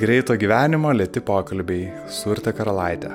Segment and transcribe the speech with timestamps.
[0.00, 3.10] Greito gyvenimo lėti pokalbiai su Urte Karalaitė.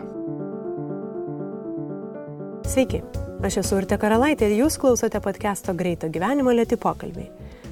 [2.69, 2.99] Sveiki,
[3.47, 7.31] aš esu Urte Karalaitė ir jūs klausote podcast'o Greito gyvenimo lėti pokalbiai,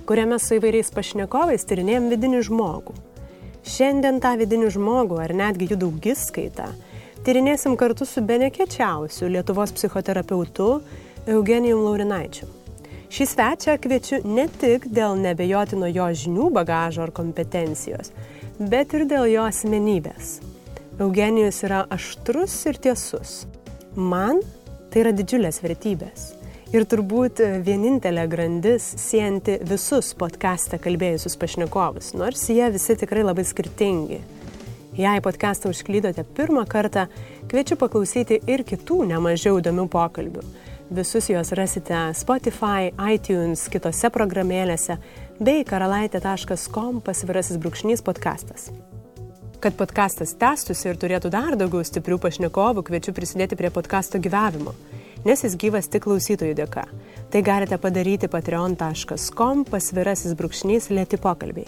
[0.10, 2.98] kuriame su įvairiais pašnekovais tyrinėjom vidinį žmogų.
[3.76, 6.72] Šiandien tą vidinį žmogų, ar netgi jų daugiskaitą,
[7.22, 10.80] tyrinėsim kartu su benekečiausiu Lietuvos psichoterapeutu
[11.30, 12.50] Eugenijum Laurinaičiu.
[13.14, 18.10] Šį svečią kviečiu ne tik dėl nebejotino jo žinių bagažo ar kompetencijos,
[18.70, 20.38] bet ir dėl jo asmenybės.
[21.02, 23.44] Eugenijus yra aštrus ir tiesus.
[23.96, 24.42] Man
[24.92, 26.32] tai yra didžiulės vertybės.
[26.74, 34.22] Ir turbūt vienintelė grandis siejanti visus podcast'e kalbėjusius pašnekovus, nors jie visi tikrai labai skirtingi.
[34.98, 37.08] Jei podcast'ą užklydote pirmą kartą,
[37.50, 40.46] kviečiu paklausyti ir kitų nemažiau įdomių pokalbių
[40.94, 45.00] Visus juos rasite Spotify, iTunes, kitose programėlėse
[45.42, 48.68] bei karalaitė.com pasvirasis brūkšnys podcastas.
[49.64, 54.76] Kad podcastas tęstųsi ir turėtų dar daugiau stiprių pašnekovų, kviečiu prisidėti prie podcasto gyvavimo,
[55.26, 56.84] nes jis gyvas tik klausytojų dėka.
[57.32, 61.66] Tai galite padaryti patreon.com pasvirasis brūkšnys lėti pokalbiai.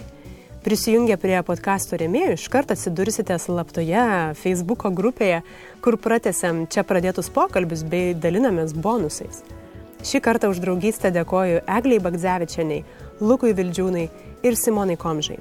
[0.66, 4.06] Prisijungę prie podkasto rėmėjų, iškart atsidursite slaptoje
[4.38, 5.42] Facebook'o grupėje,
[5.82, 9.44] kur pratesiam čia pradėtus pokalbius bei dalinamės bonusais.
[10.06, 12.84] Šį kartą už draugystę dėkoju Egliai Bagdzevičianiai,
[13.20, 14.06] Lukui Vildžiūnai
[14.44, 15.38] ir Simonai Komžai.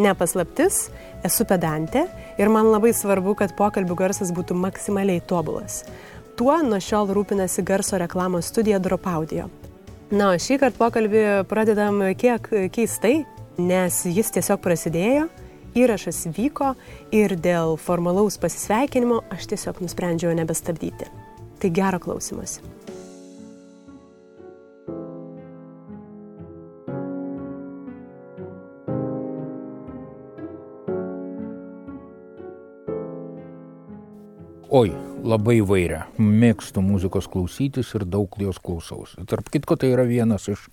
[0.00, 0.88] Nepaslaptis,
[1.26, 2.06] esu pedantė
[2.40, 5.84] ir man labai svarbu, kad pokalbių garsas būtų maksimaliai tobulas.
[6.34, 9.46] Tuo nuo šiol rūpinasi garso reklamos studija Drop Audio.
[10.10, 13.22] Na, o šį kartą pokalbį pradedam kiek keistai,
[13.58, 15.28] nes jis tiesiog prasidėjo,
[15.78, 16.74] įrašas vyko
[17.14, 21.10] ir dėl formalaus pasisveikinimo aš tiesiog nusprendžiau nebestabdyti.
[21.62, 22.58] Tai gero klausimas.
[34.74, 34.88] Oi,
[35.22, 36.00] labai įvairia.
[36.18, 39.12] Mėgstu muzikos klausytis ir daug jos klausaus.
[39.30, 40.64] Tarp kitko, tai yra vienas iš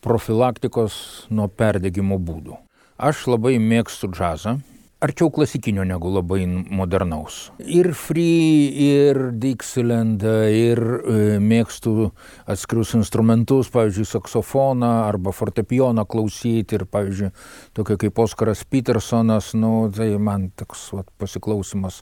[0.00, 0.96] profilaktikos
[1.28, 2.56] nuo perdegimo būdų.
[2.96, 4.54] Aš labai mėgstu džiazą,
[4.98, 7.52] arčiau klasikinio negu labai modernaus.
[7.62, 12.08] Ir Free, ir Dixieland, ir e, mėgstu
[12.50, 17.30] atskirius instrumentus, pavyzdžiui, saksofoną arba fortepijoną klausyti ir, pavyzdžiui,
[17.78, 22.00] tokio kaip Oskaras Petersonas, nu, tai man toks vat, pasiklausimas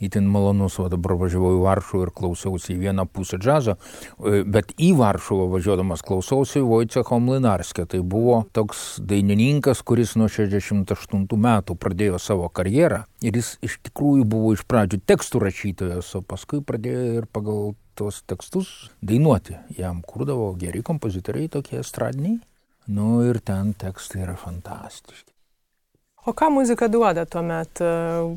[0.00, 4.72] įtin malonus, o dabar važiavau į Varšuvą ir klausiausi į vieną pusę džiazo, e, bet
[4.80, 7.84] į Varšuvą važiuodamas klausiausi Vojcecho Mlinarskio.
[7.84, 14.26] Tai buvo toks dainininkas, kuris nuo 68 metų pradėjo savo karjerą ir jis iš tikrųjų
[14.30, 18.68] buvo iš pradžių tekstų rašytojas, o paskui pradėjo ir pagal tuos tekstus
[19.02, 19.58] dainuoti.
[19.78, 22.38] Jam kurdavo geri kompozitoriai tokie estradiniai.
[22.94, 25.34] Nu ir ten tekstai yra fantastiški.
[26.28, 27.90] O ką muzika duoda tuomet e,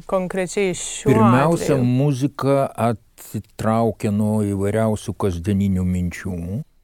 [0.08, 1.88] konkrečiai šiuo Pirmiausia, atveju?
[2.02, 2.58] muzika
[2.90, 6.36] atitraukia nuo įvairiausių kasdieninių minčių.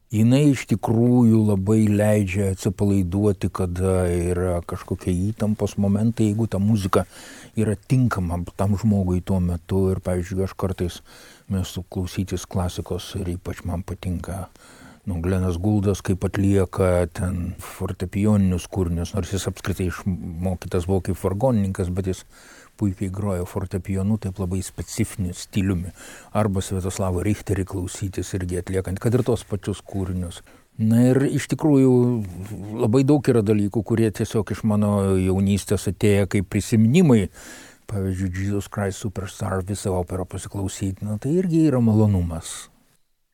[0.07, 7.03] Jis iš tikrųjų labai leidžia atsipalaiduoti, kada yra kažkokie įtampos momentai, jeigu ta muzika
[7.59, 9.89] yra tinkama tam žmogui tuo metu.
[9.91, 11.01] Ir, pavyzdžiui, aš kartais
[11.51, 14.45] mėgstu klausytis klasikos ir ypač man patinka
[15.03, 21.91] nu, Glenas Guldas kaip atlieka ten fortepijoninius kūrinius, nors jis apskritai išmokytas buvo kaip vargonininkas,
[21.91, 22.23] bet jis
[22.77, 25.91] puikiai grojo fortepijonu, taip labai specifiniu stiliumi.
[26.37, 30.41] Arba Sviatoslavo Richterį klausytis irgi atliekant, kad ir tos pačius kūrinius.
[30.77, 31.93] Na ir iš tikrųjų
[32.83, 37.25] labai daug yra dalykų, kurie tiesiog iš mano jaunystės atėję kaip prisiminimai.
[37.87, 42.67] Pavyzdžiui, Jesus Christ Superstar visą operą pasiklausyti, na tai irgi yra malonumas.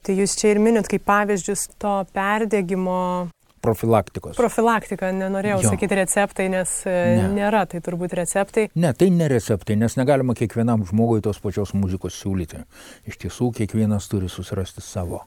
[0.05, 3.31] Tai jūs čia ir minit kaip pavyzdžius to perdėgymo.
[3.63, 4.35] Profilaktikos.
[4.35, 5.71] Profilaktika, nenorėjau jo.
[5.71, 7.27] sakyti receptai, nes e, ne.
[7.37, 8.65] nėra tai turbūt receptai.
[8.75, 12.65] Ne, tai ne receptai, nes negalima kiekvienam žmogui tos pačios muzikos siūlyti.
[13.07, 15.23] Iš tiesų, kiekvienas turi susirasti savo.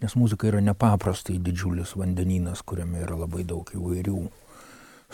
[0.00, 4.22] Nes muzika yra nepaprastai didžiulis vandenynas, kuriame yra labai daug įvairių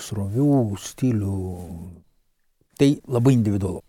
[0.07, 1.41] srovių, stilių.
[2.79, 3.83] Tai labai individualu.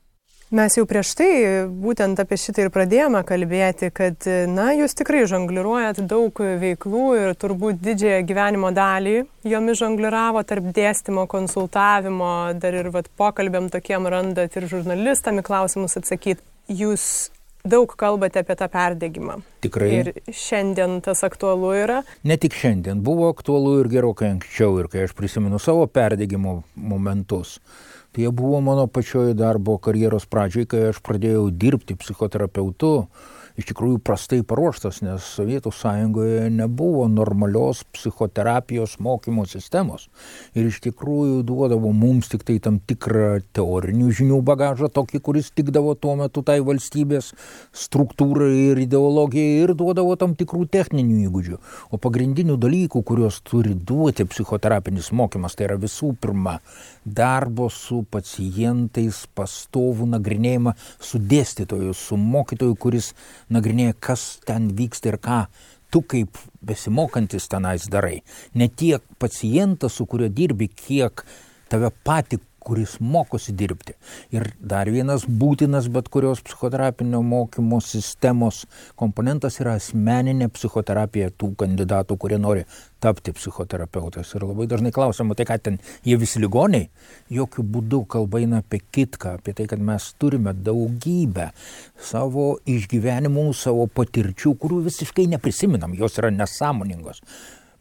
[0.55, 1.29] Mes jau prieš tai
[1.67, 7.81] būtent apie šitą ir pradėjome kalbėti, kad, na, jūs tikrai žongliruojat daug veiklų ir turbūt
[7.83, 14.69] didžiąją gyvenimo dalį jomis žongliravo tarp dėstymo, konsultavimo, dar ir vat, pokalbėm tokiem randat ir
[14.71, 16.45] žurnalistam į klausimus atsakyti.
[16.71, 17.07] Jūs
[17.67, 19.41] daug kalbate apie tą perdėgymą.
[19.65, 19.89] Tikrai.
[19.97, 21.99] Ir šiandien tas aktualu yra.
[22.23, 24.79] Ne tik šiandien, buvo aktualu ir gerokai anksčiau.
[24.79, 27.57] Ir kai aš prisimenu savo perdėgymo momentus,
[28.15, 32.91] Tai jie buvo mano pačioj darbo karjeros pradžioj, kai aš pradėjau dirbti psichoterapeutu
[33.55, 40.09] iš tikrųjų prastai paruoštas, nes Sovietų sąjungoje nebuvo normalios psichoterapijos mokymo sistemos.
[40.55, 45.95] Ir iš tikrųjų duodavo mums tik tai tam tikrą teorinių žinių bagažą, tokį, kuris tikdavo
[45.95, 47.31] tuo metu tai valstybės
[47.85, 51.61] struktūrai ir ideologijai ir duodavo tam tikrų techninių įgūdžių.
[51.95, 56.59] O pagrindinių dalykų, kuriuos turi duoti psichoterapinis mokymas, tai yra visų pirma
[57.05, 63.13] darbo su pacientais, pastovų nagrinėjimą su dėstytoju, su mokytoju, kuris
[63.53, 65.45] nagrinėja, kas ten vyksta ir ką
[65.93, 68.19] tu kaip besimokantis tenais darai.
[68.53, 71.23] Ne tiek pacientas, su kuriuo dirbi, kiek
[71.71, 73.95] tave pati kuris mokosi dirbti.
[74.33, 78.63] Ir dar vienas būtinas bet kurios psichoterapinio mokymo sistemos
[78.99, 82.65] komponentas yra asmeninė psichoterapija tų kandidatų, kurie nori
[83.05, 84.31] tapti psichoterapeutais.
[84.33, 86.89] Ir labai dažnai klausima, tai ką ten, jie visi ligoniai?
[87.33, 91.51] Jokių būdų kalba eina apie kitką, apie tai, kad mes turime daugybę
[92.01, 97.21] savo išgyvenimų, savo patirčių, kurių visiškai neprisiminam, jos yra nesąmoningos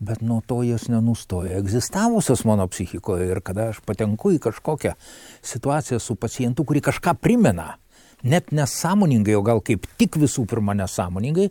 [0.01, 4.95] bet nuo to jos nenustoja egzistavusios mano psichikoje ir kada aš patenku į kažkokią
[5.43, 7.75] situaciją su pacientu, kuri kažką primena,
[8.23, 11.51] net nesąmoningai, o gal kaip tik visų pirma nesąmoningai,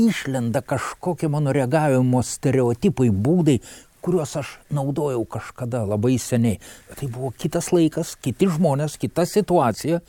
[0.00, 3.58] išlenda kažkokie mano reagavimo stereotipai, būdai,
[4.02, 6.58] kuriuos aš naudojau kažkada labai seniai.
[6.88, 10.02] Bet tai buvo kitas laikas, kiti žmonės, kita situacija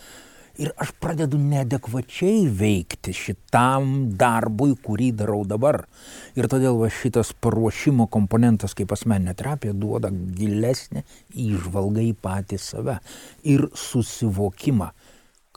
[0.62, 5.84] ir aš pradedu neadekvačiai veikti šitam darbui, kurį darau dabar.
[6.38, 13.00] Ir todėl va šitas paruošimo komponentas kaip asmeninė terapija duoda gilesnę įžvalgą į patį save
[13.50, 14.92] ir susivokimą,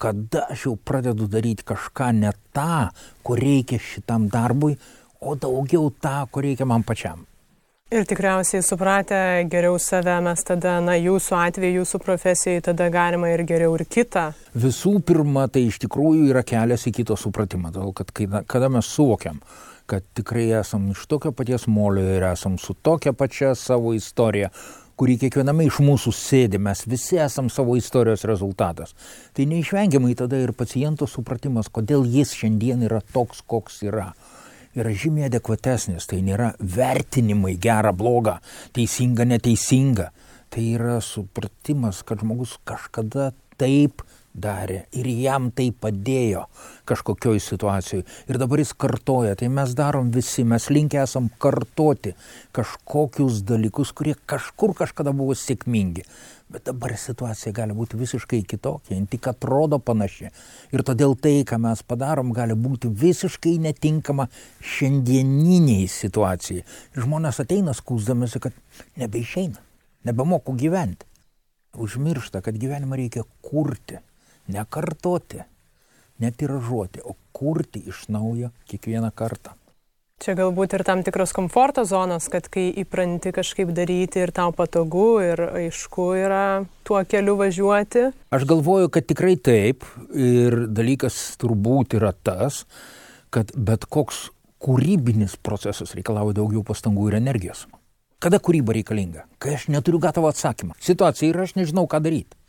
[0.00, 2.88] kada aš jau pradedu daryti kažką ne tą,
[3.22, 4.76] ko reikia šitam darbui,
[5.20, 7.24] o daugiau tą, ko reikia man pačiam.
[7.86, 13.44] Ir tikriausiai supratę geriau save, mes tada, na, jūsų atveju, jūsų profesijai, tada galima ir
[13.46, 14.24] geriau ir kitą.
[14.58, 18.90] Visų pirma, tai iš tikrųjų yra kelias į kito supratimą, todėl kad kai, kada mes
[18.90, 19.38] suvokiam,
[19.86, 24.50] kad tikrai esam iš tokio paties molio ir esam su tokia pačia savo istorija,
[24.98, 28.98] kurį kiekviename iš mūsų sėdi, mes visi esam savo istorijos rezultatas.
[29.30, 34.10] Tai neišvengiamai tada ir paciento supratimas, kodėl jis šiandien yra toks, koks yra
[34.76, 38.38] yra žymiai adekvatesnis, tai nėra vertinimai gera, bloga,
[38.76, 40.10] teisinga, neteisinga.
[40.52, 44.04] Tai yra supratimas, kad žmogus kažkada taip
[44.36, 46.44] darė ir jam tai padėjo
[46.88, 48.04] kažkokioj situacijoj.
[48.28, 52.14] Ir dabar jis kartoja, tai mes darom visi, mes linkę esam kartoti
[52.56, 56.04] kažkokius dalykus, kurie kažkur kažkada buvo sėkmingi.
[56.46, 60.28] Bet dabar situacija gali būti visiškai kitokia, jin tik atrodo panaši.
[60.70, 64.28] Ir todėl tai, ką mes padarom, gali būti visiškai netinkama
[64.62, 66.62] šiandieniniai situacijai.
[66.94, 68.54] Žmonės ateina skūsdamėsi, kad
[69.02, 69.58] nebeišeina,
[70.06, 71.08] nebemoku gyventi.
[71.82, 73.98] Užmiršta, kad gyvenimą reikia kurti,
[74.46, 75.42] nekartoti,
[76.22, 79.58] netiražuoti, o kurti iš naujo kiekvieną kartą.
[80.16, 85.18] Čia galbūt ir tam tikros komforto zonos, kad kai įpranti kažkaip daryti ir tau patogu
[85.20, 88.06] ir aišku yra tuo keliu važiuoti.
[88.32, 89.84] Aš galvoju, kad tikrai taip
[90.16, 92.62] ir dalykas turbūt yra tas,
[93.28, 94.30] kad bet koks
[94.64, 97.66] kūrybinis procesas reikalauja daugiau pastangų ir energijos.
[98.16, 99.28] Kada kūryba reikalinga?
[99.36, 100.78] Kai aš neturiu gatavo atsakymą.
[100.80, 102.40] Situacija ir aš nežinau, ką daryti.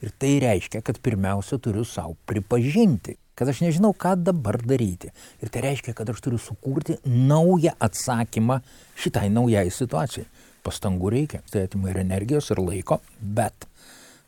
[0.00, 5.14] Ir tai reiškia, kad pirmiausia turiu savo pripažinti, kad aš nežinau, ką dabar daryti.
[5.40, 8.60] Ir tai reiškia, kad aš turiu sukurti naują atsakymą
[9.00, 10.28] šitai naujai situacijai.
[10.60, 13.64] Pastangų reikia, tai atima ir energijos, ir laiko, bet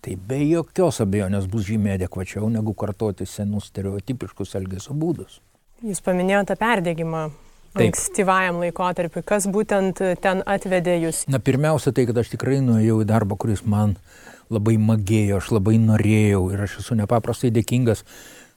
[0.02, 5.42] tai be jokios abejonės bus žymiai adekvačiau negu kartoti senus stereotipiškus elgesio būdus.
[5.84, 7.26] Jūs paminėjote perdėgymą.
[7.72, 11.22] Ankstyvajam laikotarpiu, kas būtent ten atvedė jūs?
[11.32, 13.94] Na, pirmiausia, tai, kad aš tikrai nuėjau į darbą, kuris man
[14.52, 18.04] labai magėjo, aš labai norėjau ir aš esu nepaprastai dėkingas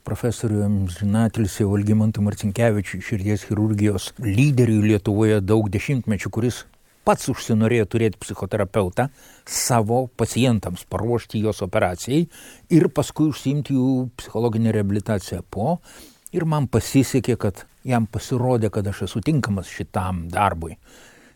[0.05, 6.62] profesoriui amžinatilsį Valgimantui Marcinkievičiui, širdies chirurgijos lyderiui Lietuvoje daug dešimtmečių, kuris
[7.05, 9.07] pats užsinorėjo turėti psichoterapeutą
[9.50, 12.25] savo pacientams, paruošti jos operacijai
[12.74, 15.79] ir paskui užsiimti jų psichologinę reabilitaciją po.
[16.35, 20.75] Ir man pasisekė, kad jam pasirodė, kad aš esu tinkamas šitam darbui.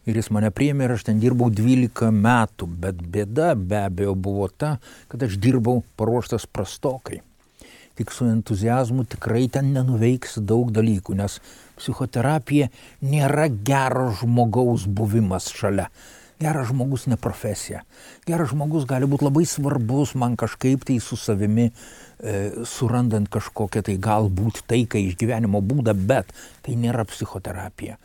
[0.10, 4.50] Ir jis mane priėmė ir aš ten dirbau 12 metų, bet bėda be abejo buvo
[4.50, 7.22] ta, kad aš dirbau paruoštas prastokai
[8.00, 11.42] tik su entuzijazmu tikrai ten nenuveiksi daug dalykų, nes
[11.80, 12.70] psichoterapija
[13.04, 15.90] nėra gero žmogaus buvimas šalia.
[16.40, 17.82] Geras žmogus ne profesija.
[18.24, 23.98] Geras žmogus gali būti labai svarbus man kažkaip tai su savimi, e, surandant kažkokią tai
[24.00, 26.32] galbūt taiką išgyvenimo būdą, bet
[26.64, 27.98] tai nėra psichoterapija.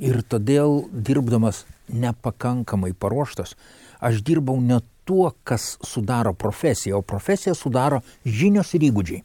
[0.00, 3.52] Ir todėl dirbdamas nepakankamai paruoštas,
[4.00, 9.22] aš dirbau ne tuo, kas sudaro profesiją, o profesiją sudaro žinios ir įgūdžiai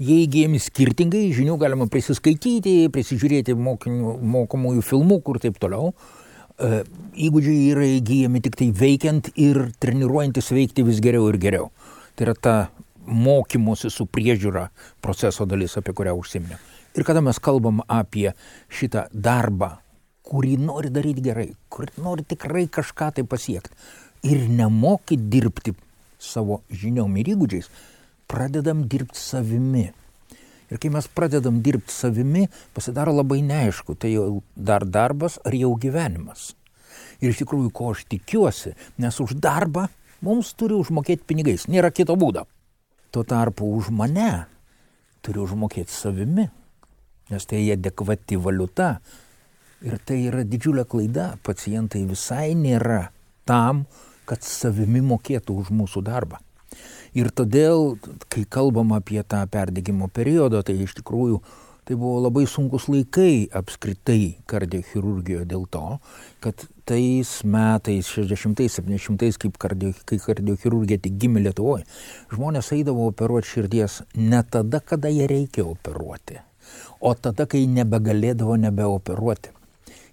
[0.00, 5.90] Jie įgyjami skirtingai, žinių galima prisiskaityti, prisižiūrėti mokinių, mokomųjų filmukų ir taip toliau.
[6.56, 6.82] E,
[7.26, 11.68] įgūdžiai yra įgyjami tik tai veikiant ir treniruojantis veikti vis geriau ir geriau.
[12.16, 12.54] Tai yra ta
[13.04, 14.70] mokymosi su priežiūra
[15.04, 16.56] proceso dalis, apie kurią užsiminė.
[16.96, 18.32] Ir kada mes kalbam apie
[18.72, 19.74] šitą darbą,
[20.26, 23.76] kurį nori daryti gerai, kur nori tikrai kažką tai pasiekti
[24.32, 25.74] ir nemoki dirbti
[26.20, 27.68] savo žiniom ir įgūdžiais,
[28.30, 29.88] pradedam dirbti savimi.
[30.70, 35.72] Ir kai mes pradedam dirbti savimi, pasidaro labai neaišku, tai jau dar darbas ar jau
[35.82, 36.52] gyvenimas.
[37.20, 39.88] Ir iš tikrųjų, ko aš tikiuosi, nes už darbą
[40.22, 42.46] mums turi užmokėti pinigais, nėra kito būdo.
[43.10, 44.46] Tuo tarpu už mane
[45.24, 46.46] turi užmokėti savimi,
[47.30, 48.92] nes tai adekvati valiuta.
[49.80, 51.32] Ir tai yra didžiulė klaida.
[51.42, 53.08] Pacientai visai nėra
[53.48, 53.86] tam,
[54.28, 56.38] kad savimi mokėtų už mūsų darbą.
[57.18, 57.96] Ir todėl,
[58.30, 61.40] kai kalbam apie tą perdėgymo periodą, tai iš tikrųjų
[61.90, 65.96] tai buvo labai sunkus laikai apskritai kardiochirurgijoje dėl to,
[66.44, 71.88] kad tais metais, 60-70, kaip kardio, kai kardiochirurgija tik gimė Lietuvoje,
[72.30, 76.38] žmonės eidavo operuoti širdies ne tada, kada jie reikia operuoti,
[77.02, 79.56] o tada, kai nebegalėdavo nebeoperuoti.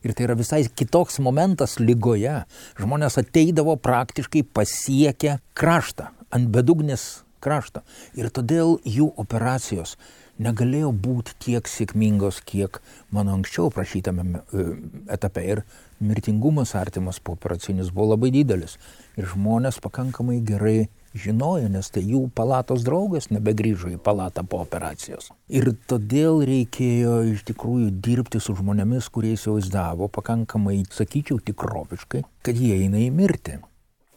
[0.02, 2.40] Ir tai yra visai kitoks momentas lygoje.
[2.82, 7.08] Žmonės ateidavo praktiškai pasiekę kraštą ant bedugnės
[7.44, 7.84] krašto.
[8.18, 9.96] Ir todėl jų operacijos
[10.42, 12.80] negalėjo būti tiek sėkmingos, kiek
[13.14, 14.66] mano anksčiau prašytame e,
[15.14, 15.44] etape.
[15.44, 15.64] Ir
[16.04, 18.78] mirtingumas artimas po operacinis buvo labai didelis.
[19.18, 25.32] Ir žmonės pakankamai gerai žinojo, nes tai jų palatos draugas nebegrįžo į palatą po operacijos.
[25.50, 32.78] Ir todėl reikėjo iš tikrųjų dirbti su žmonėmis, kurie įsivaizdavo pakankamai, sakyčiau, tikroviškai, kad jie
[32.84, 33.58] eina į mirtį.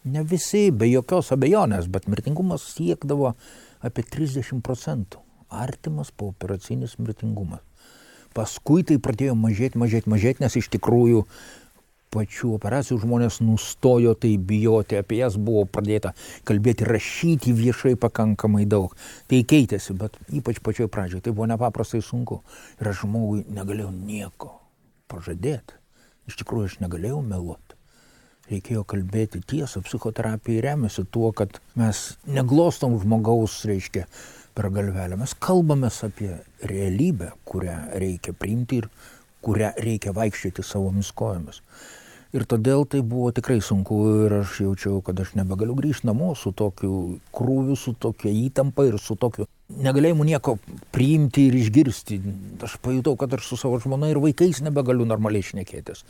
[0.05, 3.35] Ne visi, be jokios abejonės, bet mirtingumas siekdavo
[3.85, 5.21] apie 30 procentų.
[5.51, 7.61] Artimas pooperacinis mirtingumas.
[8.33, 11.25] Paskui tai pradėjo mažėti, mažėti, mažėti, nes iš tikrųjų
[12.15, 16.15] pačių operacijų žmonės nustojo tai bijoti, apie jas buvo pradėta
[16.49, 18.95] kalbėti, rašyti viešai pakankamai daug.
[19.29, 22.41] Tai keitėsi, bet ypač pačioj pradžioje tai buvo nepaprastai sunku.
[22.81, 24.55] Ir aš žmogui negalėjau nieko
[25.13, 25.77] pažadėti.
[26.31, 27.70] Iš tikrųjų aš negalėjau meluoti
[28.51, 34.07] reikėjo kalbėti tiesą, psichoterapija remiasi tuo, kad mes neglostom žmogaus, reiškia,
[34.57, 36.35] per galvelę, mes kalbamės apie
[36.67, 38.91] realybę, kurią reikia priimti ir
[39.45, 41.63] kurią reikia vaikščioti savomis kojomis.
[42.31, 46.53] Ir todėl tai buvo tikrai sunku ir aš jaučiau, kad aš nebegaliu grįžti namo su
[46.55, 50.55] tokiu krūviu, su tokia įtampa ir su tokiu negalėjimu nieko
[50.95, 52.21] priimti ir išgirsti.
[52.67, 56.05] Aš pajutau, kad aš su savo žmona ir vaikais nebegaliu normaliai šnekėtis.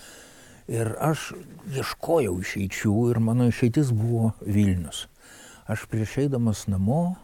[0.70, 1.32] Ir aš
[1.74, 5.08] ieškojau išeičių ir mano išeitis buvo Vilnius.
[5.70, 7.16] Aš prieš eidamas namo,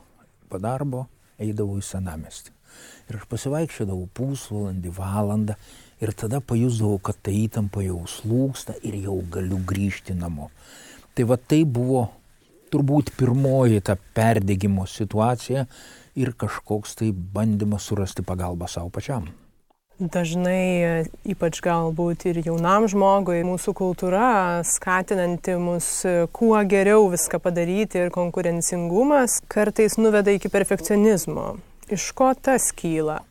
[0.51, 1.07] po darbo,
[1.39, 2.51] eidavau į senamestį.
[3.07, 5.55] Ir aš pasivaikščiodavau pusvalandį, valandą
[6.03, 10.51] ir tada pajusdavau, kad ta įtampa jau slūksta ir jau galiu grįžti namo.
[11.15, 12.09] Tai va tai buvo
[12.75, 15.67] turbūt pirmoji ta perdėgymo situacija
[16.19, 19.31] ir kažkoks tai bandymas surasti pagalbą savo pačiam.
[19.97, 25.87] Dažnai, ypač galbūt ir jaunam žmogui, mūsų kultūra skatinanti mus
[26.37, 31.55] kuo geriau viską padaryti ir konkurencingumas kartais nuveda iki perfekcionizmo.
[31.89, 33.23] Iš ko tas kyla?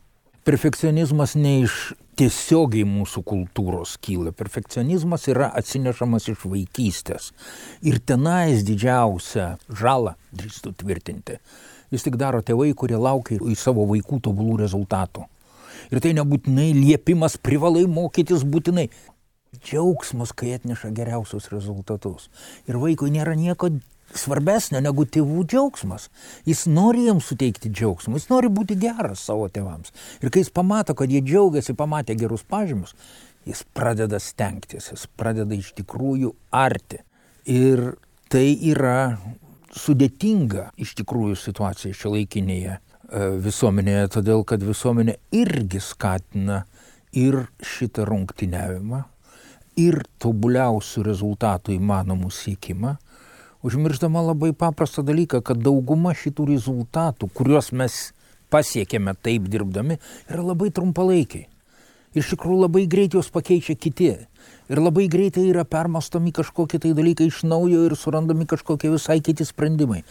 [0.42, 4.34] Perfekcionizmas ne iš tiesiogiai mūsų kultūros kyla.
[4.34, 7.30] Perfekcionizmas yra atsinešamas iš vaikystės.
[7.86, 11.38] Ir tenais didžiausią žalą, drįstu tvirtinti,
[11.94, 15.30] vis tik daro tėvai, kurie laukia į savo vaikų tobulų rezultatų
[15.92, 18.88] Ir tai nebūtinai liepimas privalai mokytis būtinai.
[19.56, 22.28] Džiaugsmas, kai atneša geriausius rezultatus.
[22.68, 23.70] Ir vaikui nėra nieko
[24.16, 26.10] svarbesnio negu tėvų džiaugsmas.
[26.48, 29.94] Jis nori jiems suteikti džiaugsmą, jis nori būti geras savo tėvams.
[30.22, 32.96] Ir kai jis pamato, kad jie džiaugiasi, pamatė gerus pažymus,
[33.48, 37.02] jis pradeda stengtis, jis pradeda iš tikrųjų arti.
[37.46, 37.94] Ir
[38.32, 39.18] tai yra
[39.76, 46.64] sudėtinga iš tikrųjų situacija šiuolaikinėje E, visuomenėje, todėl kad visuomenė irgi skatina
[47.16, 49.04] ir šitą rungtyniavimą,
[49.80, 52.96] ir tobuliausių rezultatų įmanomų siekimą,
[53.66, 58.14] užmirštama labai paprastą dalyką, kad dauguma šitų rezultatų, kuriuos mes
[58.54, 61.50] pasiekėme taip dirbdami, yra labai trumpalaikiai.
[62.16, 64.14] Iš tikrųjų labai greit juos pakeičia kiti.
[64.72, 69.44] Ir labai greitai yra permastomi kažkokie tai dalykai iš naujo ir surandami kažkokie visai kiti
[69.44, 70.06] sprendimai.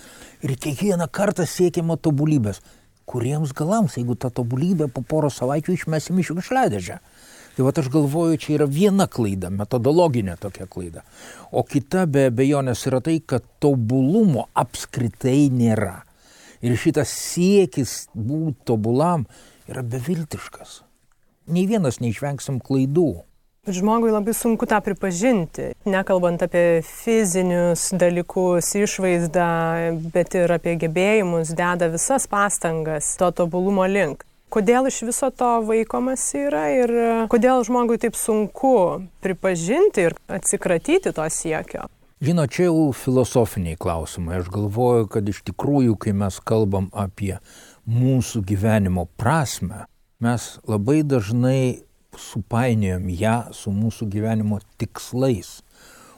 [0.45, 2.61] Ir kiekvieną kartą siekiama tobulybės
[3.07, 6.99] kuriems galams, jeigu tą tobulybę po poro savaičių išmesim iš šiukšliadėžę.
[7.55, 11.05] Tai va aš galvoju, čia yra viena klaida, metodologinė tokia klaida.
[11.55, 16.01] O kita be abejonės yra tai, kad tobulumo apskritai nėra.
[16.65, 19.29] Ir šitas siekis būti tobulam
[19.71, 20.81] yra beviltiškas.
[21.55, 23.23] Nei vienas neišvengsim klaidų.
[23.65, 29.47] Bet žmogui labai sunku tą pripažinti, nekalbant apie fizinius dalykus, išvaizdą,
[30.13, 34.27] bet ir apie gebėjimus, deda visas pastangas to tobulumo link.
[34.53, 36.93] Kodėl iš viso to vaikomas yra ir
[37.33, 38.75] kodėl žmogui taip sunku
[39.25, 41.89] pripažinti ir atsikratyti to siekio?
[42.21, 44.43] Žinot, čia jau filosofiniai klausimai.
[44.43, 47.39] Aš galvoju, kad iš tikrųjų, kai mes kalbam apie
[47.89, 49.87] mūsų gyvenimo prasme,
[50.21, 51.81] mes labai dažnai
[52.21, 55.61] supainiojom ją su mūsų gyvenimo tikslais.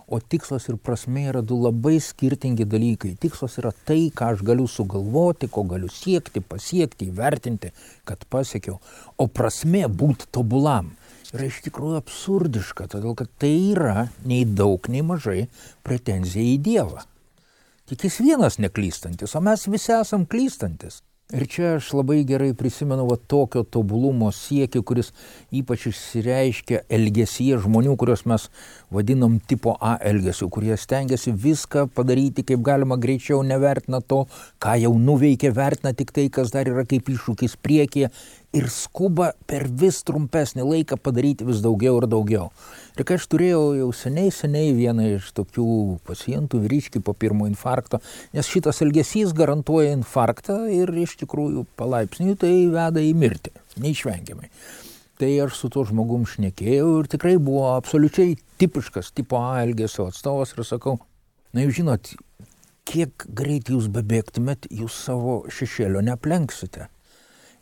[0.07, 3.17] O tikslas ir prasme yra du labai skirtingi dalykai.
[3.19, 7.73] Tikslas yra tai, ką aš galiu sugalvoti, ko galiu siekti, pasiekti, įvertinti,
[8.07, 8.79] kad pasiekiau.
[9.19, 10.93] O prasme būti tobulam
[11.35, 15.49] yra iš tikrųjų absurdiška, todėl kad tai yra nei daug, nei mažai
[15.87, 17.03] pretenzija į Dievą.
[17.91, 21.03] Tik jis vienas neklystantis, o mes visi esam klystantis.
[21.35, 25.09] Ir čia aš labai gerai prisimenu va tokio tobulumo siekį, kuris
[25.51, 28.45] ypač išsireiškia elgesyje žmonių, kuriuos mes
[28.95, 34.23] vadinam tipo A elgesiu, kurie stengiasi viską padaryti kaip galima greičiau, nevertina to,
[34.63, 38.13] ką jau nuveikė, vertina tik tai, kas dar yra kaip iššūkis priekyje
[38.57, 42.49] ir skuba per vis trumpesnį laiką padaryti vis daugiau ir daugiau.
[42.97, 45.69] Ir kai aš turėjau jau seniai, seniai vieną iš tokių
[46.09, 48.01] pacientų, vyriškį po pirmo infarkto,
[48.37, 53.53] nes šitas elgesys garantuoja infarktą ir iš tikrųjų palaipsniui tai veda į mirtį,
[53.85, 54.51] neišvengiamai.
[55.17, 60.53] Tai aš su tuo žmogum šnekėjau ir tikrai buvo absoliučiai tipiškas tipo A elgesio atstovas
[60.57, 60.99] ir sakau,
[61.57, 62.11] na jūs žinot,
[62.89, 66.91] kiek greit jūs bebėgtumėt, jūs savo šešėlio neplenksite.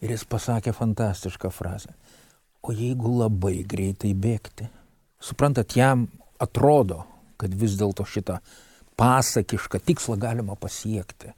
[0.05, 1.95] Ir jis pasakė fantastišką frazę.
[2.65, 4.69] O jeigu labai greitai bėgti?
[5.21, 6.07] Suprantat, jam
[6.41, 7.05] atrodo,
[7.41, 8.39] kad vis dėlto šitą
[9.01, 11.33] pasakišką tikslą galima pasiekti.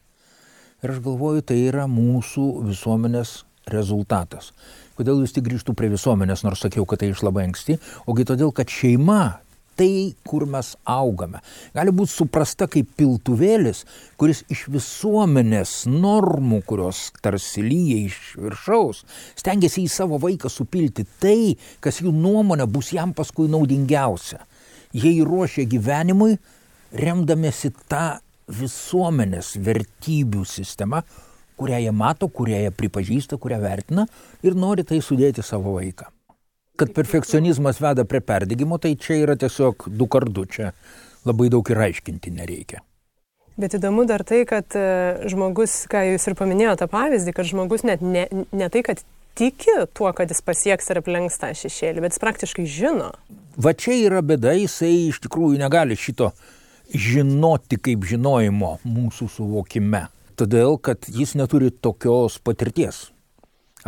[0.83, 3.39] Ir aš galvoju, tai yra mūsų visuomenės
[3.71, 4.53] rezultatas.
[4.99, 7.79] Kodėl vis tik grįžtų prie visuomenės, nors sakiau, kad tai iš labai anksti,
[8.11, 9.39] ogi todėl, kad šeima
[9.77, 11.41] tai, kur mes augame.
[11.77, 13.85] Gali būti suprasta kaip piltuvėlis,
[14.21, 19.05] kuris iš visuomenės normų, kurios tarsi lyja iš viršaus,
[19.39, 24.43] stengiasi į savo vaiką supilti tai, kas jų nuomonė bus jam paskui naudingiausia.
[24.97, 26.39] Jie įruošia gyvenimui,
[26.97, 31.03] remdamėsi tą visuomenės vertybių sistemą,
[31.57, 34.07] kurią jie mato, kurią jie pripažįsta, kurią vertina
[34.45, 36.16] ir nori tai sudėti savo vaiką
[36.77, 40.73] kad perfekcionizmas veda prie perdegimo, tai čia yra tiesiog du kartu, čia
[41.27, 42.83] labai daug ir aiškinti nereikia.
[43.57, 44.87] Bet įdomu dar tai, kad e,
[45.33, 49.01] žmogus, ką jūs ir paminėjote tą pavyzdį, kad žmogus net ne, ne tai, kad
[49.37, 53.15] tiki tuo, kad jis pasieks ir aplenks tą šešėlį, bet jis praktiškai žino.
[53.57, 56.35] Va čia yra bėda, jisai iš tikrųjų negali šito
[56.93, 60.05] žinoti kaip žinojimo mūsų suvokime.
[60.37, 63.07] Todėl, kad jis neturi tokios patirties.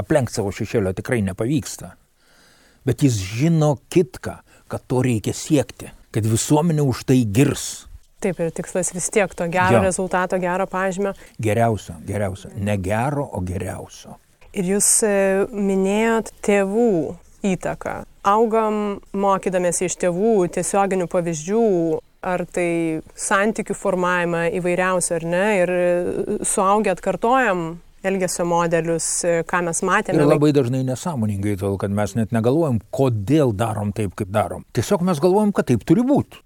[0.00, 1.92] Aplenkti savo šešėlio tikrai nepavyksta
[2.88, 7.84] bet jis žino kitką, kad to reikia siekti, kad visuomenė už tai girs.
[8.18, 9.84] Taip, ir tikslas vis tiek to gero jo.
[9.84, 11.12] rezultato, gero pažymio.
[11.38, 12.50] Geriausio, geriausio.
[12.56, 14.16] Ne gero, o geriausio.
[14.58, 15.12] Ir jūs e,
[15.52, 16.90] minėjot tėvų
[17.46, 18.00] įtaką.
[18.26, 21.66] Augam mokydamėsi iš tėvų tiesioginių pavyzdžių,
[22.26, 22.70] ar tai
[23.14, 25.84] santykių formavimą įvairiausių ar ne, ir e,
[26.48, 27.68] suaugę atkartojam
[28.08, 30.18] elgesio modelius, e, ką mes matėme.
[30.18, 34.66] Ir labai dažnai nesąmoningai, todėl kad mes net negalvojam, kodėl darom taip, kaip darom.
[34.76, 36.42] Tiesiog mes galvojam, kad taip turi būti.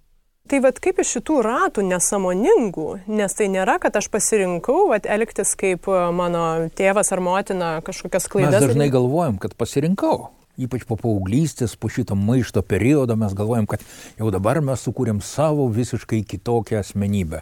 [0.51, 5.55] Tai vad kaip iš šitų ratų nesamoningų, nes tai nėra, kad aš pasirinkau vat, elgtis
[5.59, 8.59] kaip e, mano tėvas ar motina kažkokias klaidas.
[8.59, 10.33] Mes dažnai galvojam, kad pasirinkau.
[10.61, 13.81] Ypač po paauglystės, po šito maišto periodo mes galvojam, kad
[14.19, 17.41] jau dabar mes sukūrėm savo visiškai kitokią asmenybę.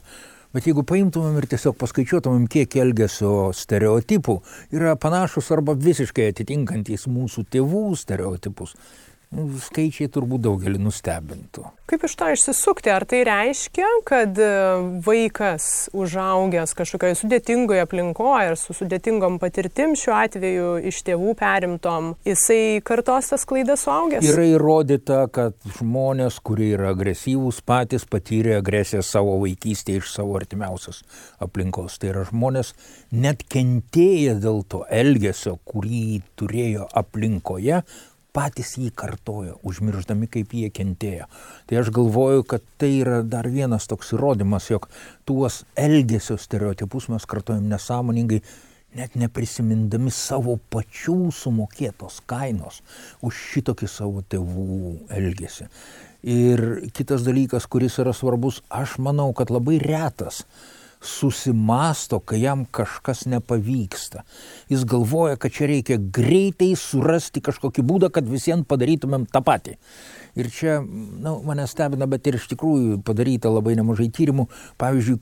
[0.50, 4.34] Bet jeigu paimtumėm ir tiesiog paskaičiuotumėm, kiek elgesio stereotipų
[4.74, 8.74] yra panašus arba visiškai atitinkantys mūsų tėvų stereotipus,
[9.30, 11.68] Nu, skaičiai turbūt daugelį nustebintų.
[11.90, 12.90] Kaip iš to išsisukti?
[12.90, 14.48] Ar tai reiškia, kad e,
[15.06, 22.82] vaikas užaugęs kažkokioje sudėtingoje aplinkoje ir su sudėtingom patirtim šiuo atveju iš tėvų perimtom, jisai
[22.86, 24.26] kartos tas klaidas suaugęs?
[24.32, 31.04] Yra įrodyta, kad žmonės, kurie yra agresyvūs, patys patyrė agresiją savo vaikystėje iš savo artimiausios
[31.42, 31.98] aplinkos.
[32.02, 32.74] Tai yra žmonės
[33.14, 37.84] net kentėję dėl to elgesio, kurį turėjo aplinkoje,
[38.34, 41.28] patys jį kartojo, užmirždami, kaip jie kentėjo.
[41.66, 44.88] Tai aš galvoju, kad tai yra dar vienas toks įrodymas, jog
[45.28, 48.40] tuos elgesio stereotipus mes kartojam nesąmoningai,
[48.98, 52.80] net neprisimindami savo pačių sumokėtos kainos
[53.22, 55.68] už šitokį savo tėvų elgesį.
[56.26, 60.42] Ir kitas dalykas, kuris yra svarbus, aš manau, kad labai retas
[61.00, 64.24] susimasto, kai jam kažkas nepavyksta.
[64.68, 69.76] Jis galvoja, kad čia reikia greitai surasti kažkokį būdą, kad visiems padarytumėm tą patį.
[70.38, 74.46] Ir čia, nu, mane stebina, bet ir iš tikrųjų padaryta labai nemažai tyrimų.
[74.80, 75.16] Pavyzdžiui,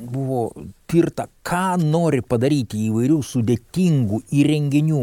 [0.00, 0.46] buvo
[0.88, 5.02] tirta, ką nori padaryti įvairių sudėtingų įrenginių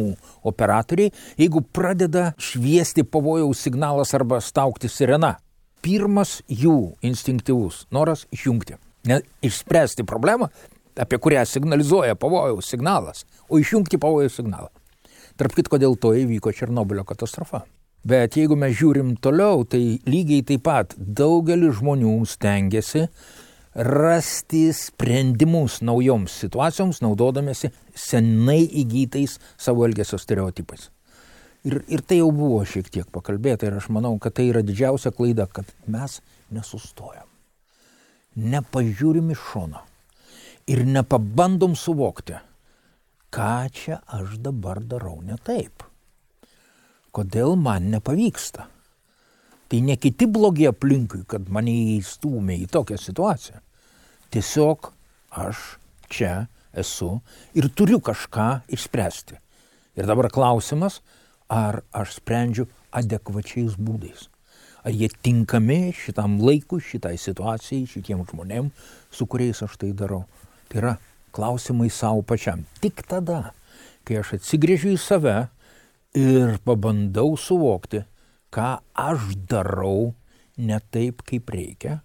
[0.49, 5.35] operatoriai, jeigu pradeda šviesti pavojaus signalas arba staukti sirena.
[5.83, 8.79] Pirmas jų instinktyvus noras išjungti.
[9.09, 10.47] Ne išspręsti problemą,
[10.95, 14.69] apie kurią signalizuoja pavojaus signalas, o išjungti pavojaus signalą.
[15.37, 17.63] Tarp kitko dėl to įvyko Černobylio katastrofa.
[18.03, 23.07] Bet jeigu mes žiūrim toliau, tai lygiai taip pat daugelis žmonių stengiasi
[23.73, 30.91] rasti sprendimus naujoms situacijoms, naudodamėsi senai įgytais savo elgesio stereotipais.
[31.63, 35.15] Ir, ir tai jau buvo šiek tiek pakalbėta ir aš manau, kad tai yra didžiausia
[35.15, 36.19] klaida, kad mes
[36.51, 37.32] nesustojam.
[38.39, 39.83] Nepažiūrim iš šono
[40.67, 42.37] ir nepabandom suvokti,
[43.33, 45.83] ką čia aš dabar darau ne taip
[47.13, 48.67] kodėl man nepavyksta.
[49.69, 53.61] Tai ne kiti blogi aplinkui, kad mane įstūmė į tokią situaciją.
[54.33, 54.91] Tiesiog
[55.43, 55.63] aš
[56.13, 56.33] čia
[56.77, 57.15] esu
[57.57, 59.39] ir turiu kažką išspręsti.
[59.97, 61.01] Ir dabar klausimas,
[61.49, 64.29] ar aš sprendžiu adekvačiais būdais.
[64.83, 68.69] Ar jie tinkami šitam laikui, šitai situacijai, šitiem žmonėm,
[69.11, 70.25] su kuriais aš tai darau.
[70.67, 70.93] Tai yra
[71.35, 72.65] klausimai savo pačiam.
[72.83, 73.53] Tik tada,
[74.03, 75.37] kai aš atsigrėžiu į save
[76.19, 78.03] ir pabandau suvokti,
[78.53, 80.11] ką aš darau
[80.57, 82.01] ne taip, kaip reikia,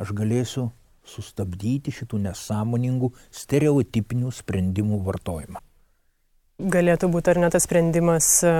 [0.00, 0.70] aš galėsiu
[1.06, 5.65] sustabdyti šitų nesąmoningų stereotipinių sprendimų vartojimą.
[6.56, 8.50] Galėtų būti ar ne tas sprendimas e,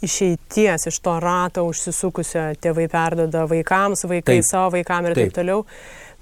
[0.00, 5.36] išeities iš to rato užsisukusio, tėvai perdoda vaikams, vaikai taip, savo vaikams ir taip, taip
[5.36, 5.66] toliau.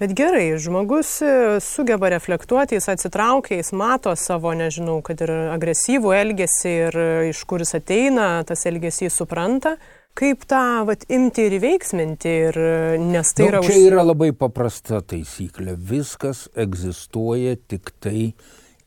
[0.03, 1.31] Bet gerai, žmogus e,
[1.63, 7.45] sugeba reflektuoti, jis atsitraukia, jis mato savo, nežinau, kad ir agresyvų elgesį ir e, iš
[7.47, 9.77] kur jis ateina, tas elgesys supranta.
[10.17, 12.63] Kaip tą vat, imti ir įveiksminti, ir,
[12.99, 13.65] nes tai nu, yra...
[13.69, 15.79] Čia yra labai paprasta taisyklė.
[15.79, 18.31] Viskas egzistuoja tik tai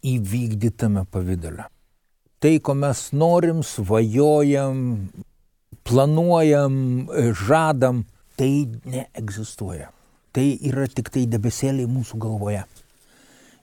[0.04, 1.70] įvykdytame pavydale.
[2.40, 4.82] Tai, ko mes norim, svajojam,
[5.84, 6.76] planuojam,
[7.36, 8.06] žadam,
[8.40, 8.54] tai
[8.88, 9.90] neegzistuoja
[10.32, 12.64] tai yra tik tai debesėliai mūsų galvoje.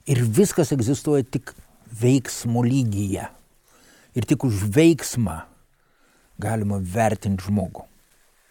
[0.07, 1.53] Ir viskas egzistuoja tik
[2.01, 3.27] veiksmo lygyje.
[4.17, 5.41] Ir tik už veiksmą
[6.41, 7.85] galima vertinti žmogų.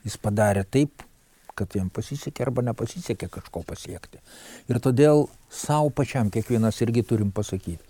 [0.07, 1.03] Jis padarė taip,
[1.57, 4.21] kad jam pasisekė arba nepasisekė kažko pasiekti.
[4.69, 7.81] Ir todėl savo pačiam kiekvienas irgi turim pasakyti.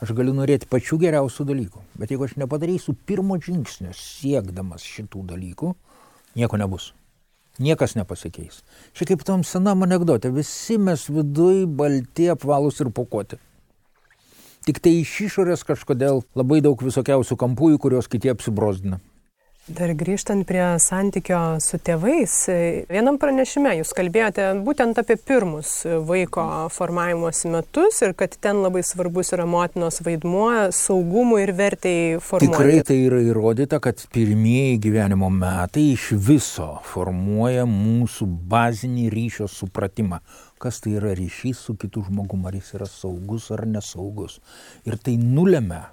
[0.00, 5.74] Aš galiu norėti pačių geriausių dalykų, bet jeigu aš nepadarysiu pirmo žingsnio siekdamas šitų dalykų,
[6.40, 6.94] nieko nebus
[7.60, 8.62] niekas nepasikeis.
[8.96, 13.38] Čia kaip tom senam anegdote, visi mes viduj balti, apvalus ir pokoti.
[14.66, 19.00] Tik tai iš išorės kažkodėl labai daug visokiausių kampų, kuriuos kiti apsibrozdina.
[19.68, 22.32] Dar grįžtant prie santykio su tėvais,
[22.88, 29.34] vienam pranešime jūs kalbėjote būtent apie pirmus vaiko formavimosi metus ir kad ten labai svarbus
[29.36, 32.56] yra motinos vaidmuo saugumui ir vertėjai formuoti.
[32.56, 40.22] Tikrai tai yra įrodyta, kad pirmieji gyvenimo metai iš viso formuoja mūsų bazinį ryšio supratimą.
[40.60, 44.40] Kas tai yra ryšys su kitu žmogumi, ar jis yra saugus ar nesaugus.
[44.88, 45.84] Ir tai nulėmė,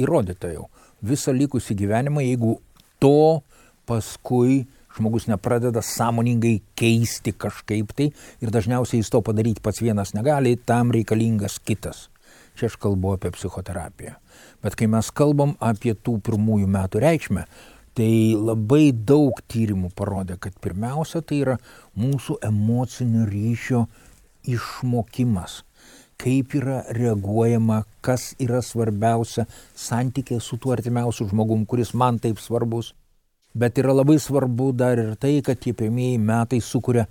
[0.00, 0.66] įrodyta jau,
[1.04, 2.56] visą likusį gyvenimą, jeigu
[3.02, 3.42] to
[3.88, 4.62] paskui
[4.96, 8.10] žmogus nepradeda sąmoningai keisti kažkaip tai
[8.44, 12.08] ir dažniausiai jis to padaryti pats vienas negali, tam reikalingas kitas.
[12.54, 14.14] Čia aš kalbu apie psichoterapiją.
[14.62, 17.46] Bet kai mes kalbam apie tų pirmųjų metų reikšmę,
[17.96, 21.56] tai labai daug tyrimų parodė, kad pirmiausia tai yra
[21.98, 23.86] mūsų emocinio ryšio
[24.52, 25.62] išmokimas
[26.22, 32.92] kaip yra reaguojama, kas yra svarbiausia santykė su tuo artimiausiu žmogum, kuris man taip svarbus.
[33.52, 37.08] Bet yra labai svarbu dar ir tai, kad tie pirmieji metai sukuria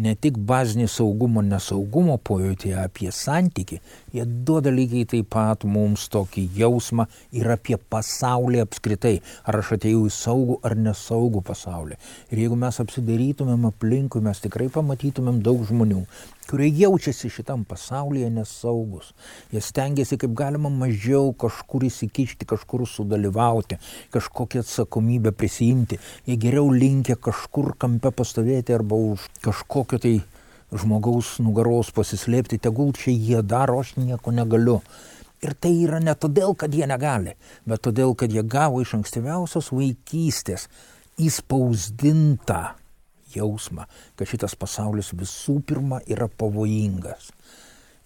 [0.00, 3.80] ne tik bazinį saugumo, nesaugumo pojūtį apie santyki,
[4.14, 10.06] jie duoda lygiai taip pat mums tokį jausmą ir apie pasaulį apskritai, ar aš atėjau
[10.08, 11.98] į saugų ar nesaugų pasaulį.
[12.32, 16.04] Ir jeigu mes apsidarytumėm aplinkui, mes tikrai pamatytumėm daug žmonių,
[16.50, 19.12] kurie jaučiasi šitam pasaulyje nesaugus.
[19.52, 23.78] Jie stengiasi kaip galima mažiau kažkur įsikišti, kažkur sudalyvauti,
[24.10, 26.00] kažkokią atsakomybę prisijimti.
[26.26, 30.16] Jie geriau linkia kažkur kampe pastovėti arba už kažkokio tai
[30.74, 34.80] žmogaus nugaros pasislėpti, tegul čia jie daro, aš nieko negaliu.
[35.40, 39.70] Ir tai yra ne todėl, kad jie negali, bet todėl, kad jie gavo iš ankstyviausios
[39.72, 40.66] vaikystės
[41.20, 42.79] įspausdintą
[43.34, 43.86] jausmą,
[44.18, 47.30] kad šitas pasaulis visų pirma yra pavojingas.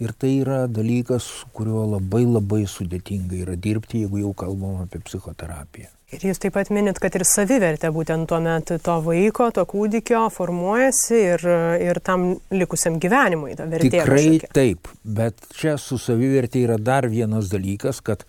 [0.02, 5.92] Ir tai yra dalykas, kuriuo labai labai sudėtinga yra dirbti, jeigu jau kalbam apie psichoterapiją.
[6.14, 10.26] Ir jūs taip pat minit, kad ir savivertė būtent tuo metu to vaiko, to kūdikio
[10.34, 11.46] formuojasi ir,
[11.82, 13.90] ir tam likusiam gyvenimui ta vertė.
[13.96, 14.50] Tikrai kažkokia.
[14.54, 18.26] taip, bet čia su savivertė yra dar vienas dalykas, kad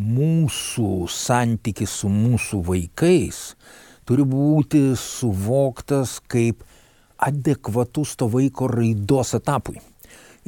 [0.00, 3.42] mūsų santykis su mūsų vaikais
[4.10, 6.64] turi būti suvoktas kaip
[7.22, 9.78] adekvatus to vaiko raidos etapui.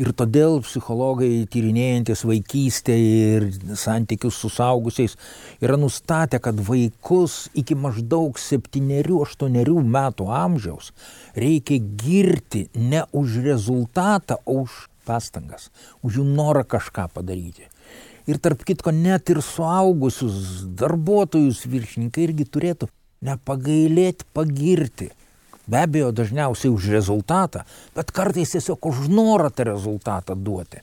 [0.01, 3.44] Ir todėl psichologai tyrinėjantis vaikystę ir
[3.79, 5.14] santykius su saugusiais
[5.62, 10.90] yra nustatę, kad vaikus iki maždaug 7-8 metų amžiaus
[11.37, 15.68] reikia girti ne už rezultatą, o už pastangas,
[16.03, 17.68] už jų norą kažką padaryti.
[18.27, 22.90] Ir tarp kitko, net ir suaugusius darbuotojus viršininkai irgi turėtų
[23.22, 25.12] nepagailėti pagirti
[25.66, 27.62] Be abejo, dažniausiai už rezultatą,
[27.94, 30.82] bet kartais tiesiog už norą tą rezultatą duoti.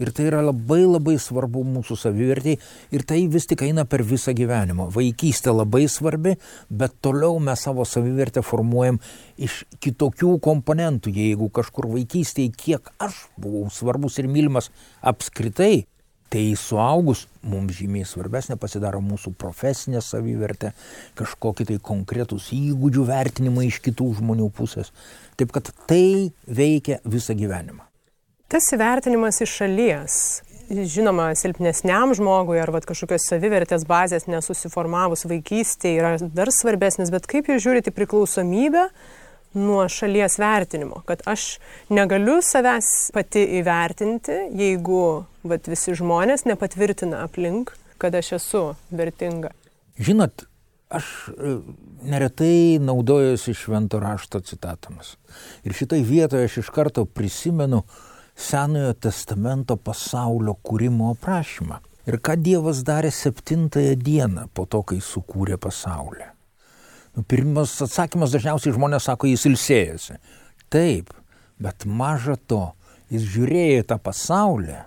[0.00, 2.56] Ir tai yra labai labai svarbu mūsų savivertiai
[2.94, 4.86] ir tai vis tik eina per visą gyvenimą.
[4.94, 6.38] Vaikystė labai svarbi,
[6.70, 9.02] bet toliau mes savo savivertę formuojam
[9.36, 11.12] iš kitokių komponentų.
[11.12, 14.70] Jeigu kažkur vaikystėje, kiek aš buvau svarbus ir mylimas
[15.04, 15.84] apskritai,
[16.30, 20.70] Tai suaugus mums žymiai svarbesnė pasidaro mūsų profesinė savivertė,
[21.18, 24.92] kažkokie tai konkretūs įgūdžių vertinimai iš kitų žmonių pusės.
[25.34, 27.82] Taip kad tai veikia visą gyvenimą.
[28.50, 30.14] Tas įvertinimas iš šalies,
[30.70, 37.64] žinoma, silpnesniam žmogui ar kažkokios savivertės bazės nesusiformavus vaikystėje yra dar svarbesnis, bet kaip jūs
[37.66, 38.86] žiūrite priklausomybę
[39.58, 41.58] nuo šalies vertinimo, kad aš
[41.90, 45.02] negaliu savęs pati įvertinti, jeigu
[45.46, 49.52] vat, visi žmonės nepatvirtina aplink, kad aš esu vertinga.
[50.00, 50.46] Žinot,
[50.90, 51.56] aš e,
[52.02, 55.14] neretai naudojuosi švento rašto citatomis.
[55.64, 57.84] Ir šitai vietoje aš iš karto prisimenu
[58.40, 61.80] Senojo testamento pasaulio kūrimo aprašymą.
[62.08, 66.30] Ir ką Dievas darė septintąją dieną po to, kai sukūrė pasaulį.
[67.16, 70.16] Nu, pirmas atsakymas dažniausiai žmonės sako, jis ilsėjosi.
[70.72, 71.12] Taip,
[71.60, 72.70] bet maža to,
[73.12, 74.78] jis žiūrėjo tą pasaulį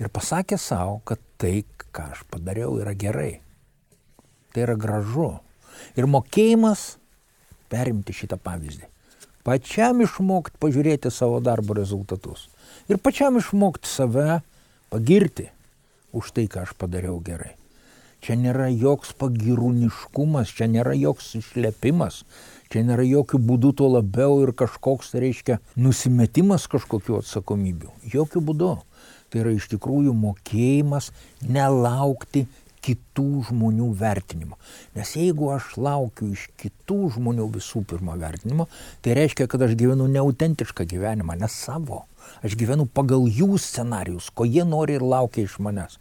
[0.00, 1.62] ir pasakė savo, kad tai,
[1.94, 3.40] ką aš padariau, yra gerai.
[4.54, 5.34] Tai yra gražu.
[5.96, 6.96] Ir mokėjimas
[7.70, 8.88] perimti šitą pavyzdį.
[9.46, 12.48] Pačiam išmokti pažiūrėti savo darbo rezultatus.
[12.92, 14.42] Ir pačiam išmokti save
[14.92, 15.48] pagirti
[16.12, 17.54] už tai, ką aš padariau gerai.
[18.20, 22.20] Čia nėra joks pagirūniškumas, čia nėra joks išlepimas,
[22.68, 27.94] čia nėra jokių būdų to labiau ir kažkoks, reiškia, nusimetimas kažkokiu atsakomybių.
[28.12, 28.74] Jokių būdų.
[29.30, 31.12] Tai yra iš tikrųjų mokėjimas
[31.46, 32.46] nelaukti
[32.84, 34.56] kitų žmonių vertinimo.
[34.96, 38.66] Nes jeigu aš laukiu iš kitų žmonių visų pirma vertinimo,
[39.04, 42.04] tai reiškia, kad aš gyvenu neautentišką gyvenimą, ne savo.
[42.44, 45.98] Aš gyvenu pagal jų scenarius, ko jie nori ir laukia iš manęs.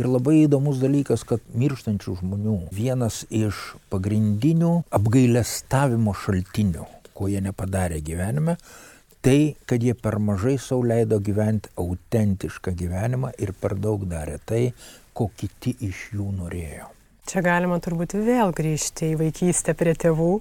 [0.00, 8.00] Ir labai įdomus dalykas, kad mirštančių žmonių vienas iš pagrindinių apgailestavimo šaltinių, ko jie nepadarė
[8.04, 8.58] gyvenime,
[9.28, 14.62] tai, kad jie per mažai savo leido gyventi autentišką gyvenimą ir per daug darė tai,
[15.12, 16.88] ko kiti iš jų norėjo.
[17.28, 20.38] Čia galima turbūt vėl grįžti į vaikystę prie tėvų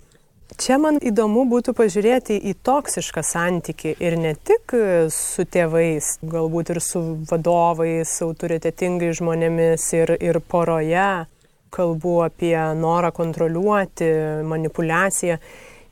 [0.56, 4.72] Čia man įdomu būtų pažiūrėti į toksišką santyki ir ne tik
[5.12, 11.28] su tėvais, galbūt ir su vadovais, autoritetingai žmonėmis ir, ir poroje.
[11.76, 14.08] Kalbu apie norą kontroliuoti,
[14.48, 15.36] manipulaciją.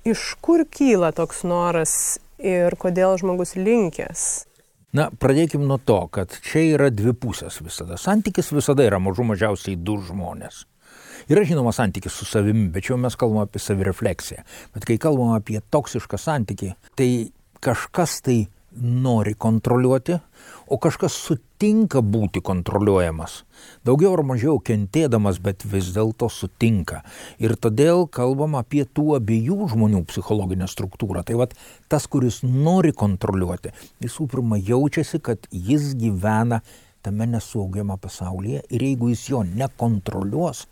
[0.07, 1.97] Iš kur kyla toks noras
[2.39, 4.45] ir kodėl žmogus linkęs?
[4.95, 7.97] Na, pradėkime nuo to, kad čia yra dvi pusės visada.
[7.99, 10.63] Santykis visada yra mažų mažiausiai du žmonės.
[11.31, 14.45] Yra žinoma santykis su savimi, bet čia mes kalbame apie savirefleksiją.
[14.75, 17.09] Bet kai kalbame apie toksišką santykį, tai
[17.65, 18.37] kažkas tai
[18.75, 20.17] nori kontroliuoti,
[20.67, 23.37] o kažkas sutinka būti kontroliuojamas.
[23.85, 27.03] Daugiau ar mažiau kentėdamas, bet vis dėlto sutinka.
[27.41, 31.25] Ir todėl kalbam apie tų abiejų žmonių psichologinę struktūrą.
[31.25, 31.53] Tai vad
[31.91, 36.61] tas, kuris nori kontroliuoti, visų pirma jaučiasi, kad jis gyvena
[37.05, 40.65] tame nesaugiame pasaulyje ir jeigu jis jo nekontroliuos,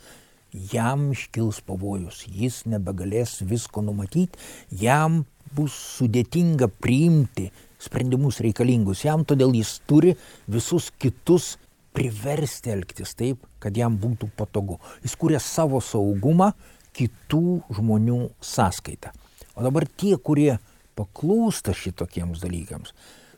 [0.74, 4.38] jam iškils pavojus, jis nebegalės visko numatyti,
[4.82, 7.50] jam bus sudėtinga priimti
[7.84, 10.16] sprendimus reikalingus jam, todėl jis turi
[10.48, 11.58] visus kitus
[11.94, 14.80] priversti elgtis taip, kad jam būtų patogu.
[15.06, 16.52] Jis kūrė savo saugumą
[16.98, 19.14] kitų žmonių sąskaitą.
[19.54, 20.56] O dabar tie, kurie
[20.98, 22.94] paklūsta šitokiems dalykams,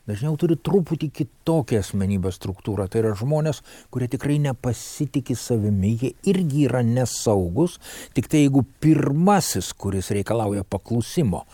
[0.07, 2.87] dažniau turi truputį kitokią asmenybės struktūrą.
[2.91, 7.79] Tai yra žmonės, kurie tikrai nepasitikė savimi, jie irgi yra nesaugus,
[8.15, 11.45] tik tai jeigu pirmasis, kuris reikalauja paklusimo,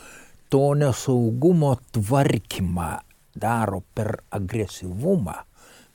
[0.52, 2.92] to nesaugumo tvarkymą
[3.36, 5.36] daro per agresyvumą,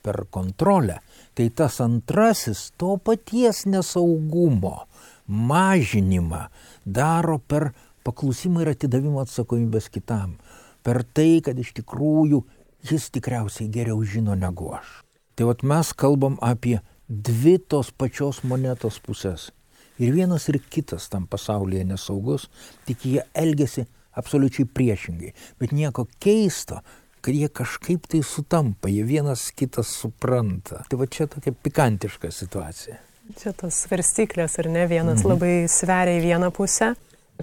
[0.03, 1.01] per kontrolę,
[1.35, 4.87] tai tas antrasis to paties nesaugumo
[5.27, 6.47] mažinimą
[6.87, 7.73] daro per
[8.07, 10.37] paklusimą ir atidavimą atsakomybės kitam.
[10.87, 12.45] Per tai, kad iš tikrųjų
[12.87, 15.03] jis tikriausiai geriau žino negu aš.
[15.35, 19.51] Tai vat mes kalbam apie dvi tos pačios monetos pusės.
[19.99, 22.47] Ir vienas ir kitas tam pasaulyje nesaugus,
[22.87, 23.87] tik jie elgesi
[24.17, 25.33] absoliučiai priešingai.
[25.61, 26.81] Bet nieko keisto,
[27.21, 30.85] kad jie kažkaip tai sutampa, jie vienas kitas supranta.
[30.91, 33.01] Tai va čia tokia pikantiška situacija.
[33.41, 35.33] Čia tos svarstyklės ar ne, vienas mhm.
[35.35, 36.95] labai sveria į vieną pusę.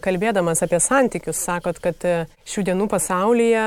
[0.03, 3.65] Kalbėdamas apie santykius, sakot, kad e, šių dienų pasaulyje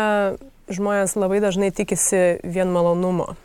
[0.75, 3.37] žmonės labai dažnai tikisi vien malonumo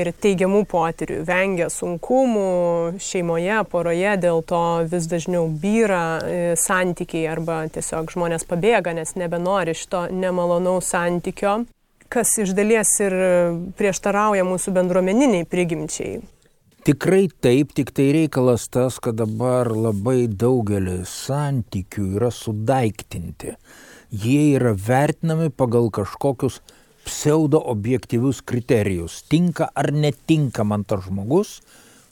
[0.00, 7.64] ir teigiamų potyrių, vengia sunkumų šeimoje, poroje, dėl to vis dažniau byra e, santykiai arba
[7.72, 11.60] tiesiog žmonės pabėga, nes nebenori šito nemalonaus santykio
[12.08, 13.14] kas iš dalies ir
[13.76, 16.22] prieštarauja mūsų bendruomeniniai prigimčiai.
[16.88, 23.56] Tikrai taip, tik tai reikalas tas, kad dabar labai daugelis santykių yra sudaiktinti.
[24.08, 26.62] Jie yra vertinami pagal kažkokius
[27.08, 29.22] pseudo objektyvius kriterijus.
[29.28, 31.58] Tinka ar netinka man tas žmogus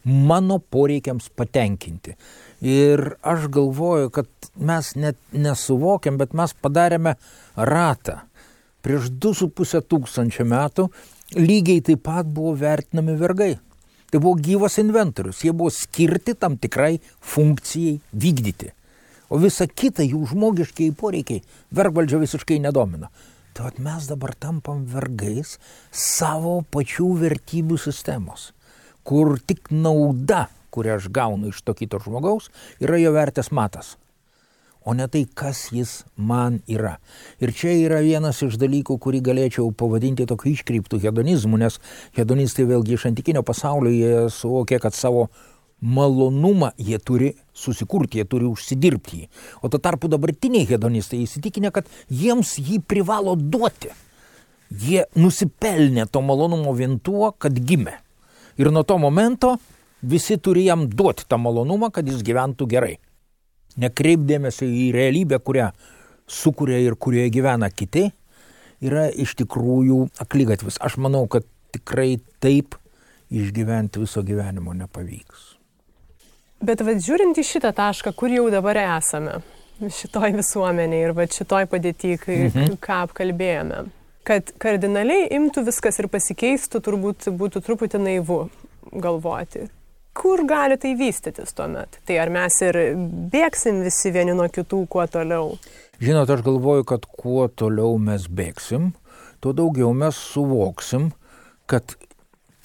[0.07, 2.15] mano poreikiams patenkinti.
[2.63, 7.17] Ir aš galvoju, kad mes net nesuvokiam, bet mes padarėme
[7.57, 8.23] ratą
[8.87, 10.87] prieš 2,5 tūkstančio metų
[11.35, 13.57] lygiai taip pat buvo vertinami vergai.
[14.07, 17.01] Tai buvo gyvas inventorius, jie buvo skirti tam tikrai
[17.35, 18.71] funkcijai vykdyti.
[19.27, 21.43] O visa kita jų žmogiškiai poreikiai
[21.75, 23.11] vergvaldžio visiškai nedomina.
[23.57, 25.57] Tai mes dabar tampam vergais
[25.89, 28.51] savo pačių vertybių sistemos,
[29.01, 32.51] kur tik nauda, kurią aš gaunu iš to kito žmogaus,
[32.85, 33.95] yra jo vertės matas
[34.87, 36.95] o ne tai, kas jis man yra.
[37.43, 41.81] Ir čia yra vienas iš dalykų, kurį galėčiau pavadinti tokiu iškreiptų hedonizmu, nes
[42.15, 45.27] hedonistai vėlgi iš antikinio pasaulio jie suvokė, kad savo
[45.81, 49.29] malonumą jie turi susikurti, jie turi užsidirbti jį.
[49.63, 53.93] O tuo tarpu dabartiniai hedonistai įsitikinę, kad jiems jį privalo duoti.
[54.71, 58.01] Jie nusipelnė to malonumo vien tuo, kad gimė.
[58.57, 59.57] Ir nuo to momento
[60.03, 62.97] visi turi jam duoti tą malonumą, kad jis gyventų gerai
[63.81, 65.71] nekreipdėmėsio į realybę, kurią
[66.27, 68.09] sukuria ir kurioje gyvena kiti,
[68.85, 70.81] yra iš tikrųjų aklygatvis.
[70.81, 72.79] Aš manau, kad tikrai taip
[73.33, 75.56] išgyventi viso gyvenimo nepavyks.
[76.67, 79.39] Bet vad žiūrint į šitą tašką, kur jau dabar esame,
[79.79, 82.77] šitoj visuomeniai ir vad šitoj padėtį, kai, mhm.
[82.83, 83.87] ką apkalbėjome,
[84.27, 88.47] kad kardinaliai imtų viskas ir pasikeistų, turbūt būtų truputį naivu
[88.93, 89.69] galvoti
[90.17, 92.01] kur gali tai vystytis tuomet?
[92.09, 92.79] Tai ar mes ir
[93.33, 95.57] bėgsim visi vieni nuo kitų kuo toliau?
[96.01, 98.91] Žinot, aš galvoju, kad kuo toliau mes bėgsim,
[99.45, 101.11] tuo daugiau mes suvoksim,
[101.71, 101.97] kad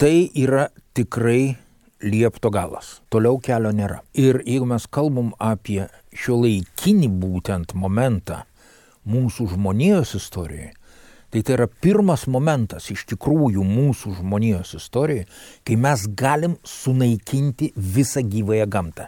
[0.00, 1.56] tai yra tikrai
[2.02, 3.00] liepto galas.
[3.10, 4.02] Toliau kelio nėra.
[4.18, 8.42] Ir jeigu mes kalbam apie šio laikinį būtent momentą
[9.08, 10.72] mūsų žmonijos istorijoje,
[11.32, 15.24] Tai tai yra pirmas momentas iš tikrųjų mūsų žmonijos istorijoje,
[15.64, 19.06] kai mes galim sunaikinti visą gyvąją gamtą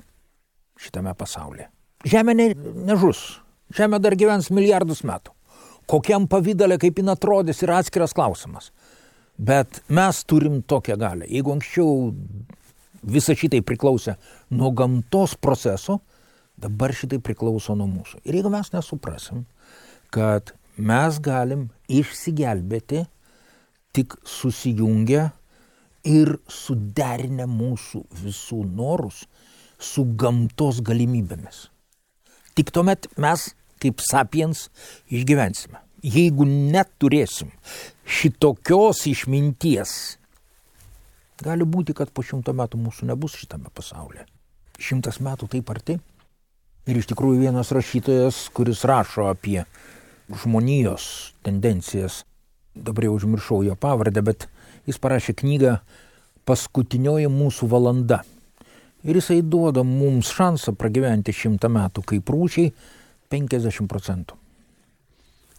[0.81, 1.69] šitame pasaulyje.
[2.09, 2.47] Žemė ne,
[2.89, 3.27] nežus,
[3.75, 5.33] Žemė dar gyvens milijardus metų.
[5.91, 8.71] Kokiam pavydalė, kaip jin atrodys, yra atskiras klausimas.
[9.37, 11.29] Bet mes turim tokią galę.
[11.29, 12.13] Jeigu anksčiau
[13.05, 14.17] visa šitai priklausė
[14.55, 16.01] nuo gamtos proceso,
[16.57, 18.23] dabar šitai priklauso nuo mūsų.
[18.25, 19.45] Ir jeigu mes nesuprasim,
[20.15, 23.05] kad mes galim išsigelbėti
[23.95, 25.29] tik susijungę
[26.05, 29.25] ir suderinę mūsų visų norus
[29.81, 31.69] su gamtos galimybėmis.
[32.55, 33.49] Tik tuomet mes,
[33.83, 34.69] kaip sapiens,
[35.11, 35.81] išgyvensime.
[36.05, 37.51] Jeigu neturėsim
[38.05, 40.19] šitokios išminties,
[41.45, 44.25] gali būti, kad po šimto metų mūsų nebus šitame pasaulyje.
[44.81, 45.99] Šimtas metų taip arti.
[46.85, 49.63] Ir iš tikrųjų vienas rašytojas, kuris rašo apie
[50.29, 51.07] žmonijos
[51.45, 52.23] tendencijas.
[52.75, 54.49] Dabar jau užmiršau jo pavardę, bet
[54.89, 55.79] jis parašė knygą
[56.45, 58.19] Paskutinioji mūsų valanda.
[59.05, 62.73] Ir jisai duoda mums šansą pragyventi šimtą metų kaip rūšiai
[63.33, 64.37] 50 procentų.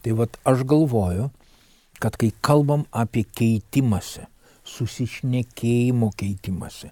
[0.05, 1.31] Tai vad aš galvoju,
[1.97, 4.27] kad kai kalbam apie keitimąsi,
[4.65, 6.91] susišnekėjimo keitimąsi,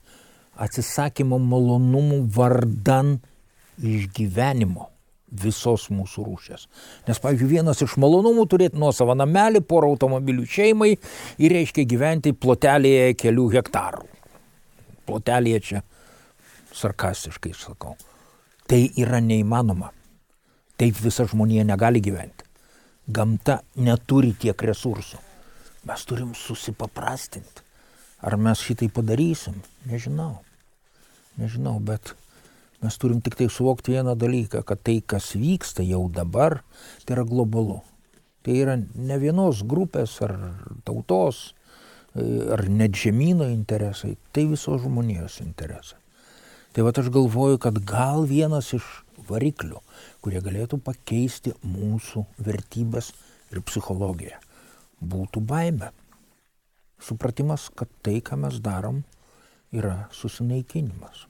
[0.61, 3.15] atsisakymo malonumų vardan
[3.81, 4.89] išgyvenimo,
[5.33, 6.67] visos mūsų rūšės.
[7.07, 13.17] Nes, pavyzdžiui, vienas iš malonumų turėti nuosavą namelį, porą automobilių šeimai ir reiškia gyventi plotelėje
[13.17, 14.05] kelių hektarų.
[15.09, 15.83] Plotelėje čia
[16.73, 17.97] sarkastiškai sakau.
[18.69, 19.89] Tai yra neįmanoma.
[20.79, 22.45] Taip visa žmonija negali gyventi.
[23.13, 25.32] Gamta neturi tiek resursų.
[25.87, 27.63] Mes turim susipaprastinti.
[28.23, 29.57] Ar mes šitai padarysim?
[29.89, 30.37] Nežinau.
[31.39, 32.13] Nežinau, bet
[32.83, 36.61] mes turim tik tai suvokti vieną dalyką, kad tai, kas vyksta jau dabar,
[37.03, 37.81] tai yra globalu.
[38.43, 40.37] Tai yra ne vienos grupės ar
[40.87, 41.51] tautos
[42.13, 45.97] ar net žemynų interesai, tai visos žmonijos interesai.
[46.73, 48.85] Tai va aš galvoju, kad gal vienas iš
[49.29, 49.81] variklių,
[50.21, 53.11] kurie galėtų pakeisti mūsų vertybės
[53.53, 54.39] ir psichologiją,
[55.03, 55.91] būtų baime.
[57.03, 59.03] Supratimas, kad tai, ką mes darom,
[59.75, 61.27] yra susinaikinimas.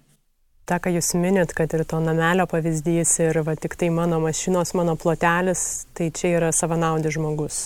[0.69, 4.71] Ta, ką jūs minit, kad ir to namelio pavyzdys ir va, tik tai mano mašinos,
[4.77, 7.63] mano plotelis, tai čia yra savanaudis žmogus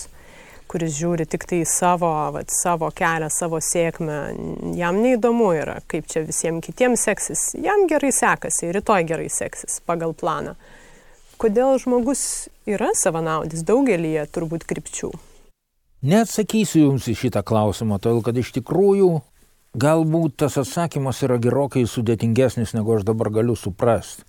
[0.68, 4.18] kuris žiūri tik tai savo, vat, savo kelią, savo sėkmę,
[4.78, 7.44] jam neįdomu yra, kaip čia visiems kitiems seksis.
[7.64, 10.54] Jam gerai sekasi, rytoj gerai seksis pagal planą.
[11.38, 12.22] Kodėl žmogus
[12.68, 15.12] yra savanaudis daugelį turbūt krypčių?
[15.98, 19.08] Neatsakysiu Jums į šitą klausimą, todėl kad iš tikrųjų
[19.78, 24.22] galbūt tas atsakymas yra gerokai sudėtingesnis, negu aš dabar galiu suprasti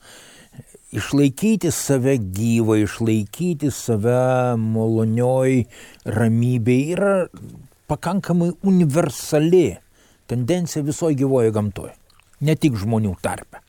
[0.90, 5.62] išlaikyti save gyvą, išlaikyti save malonioj
[6.10, 7.14] ramybėje yra
[7.90, 9.78] pakankamai universali
[10.30, 11.94] tendencija visoje gyvoje gamtoje,
[12.42, 13.62] ne tik žmonių tarpe.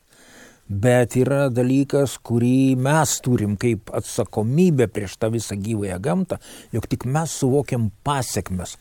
[0.71, 6.37] Bet yra dalykas, kurį mes turim kaip atsakomybę prieš tą visą gyvąją gamtą,
[6.71, 8.77] jog tik mes suvokiam pasiekmes,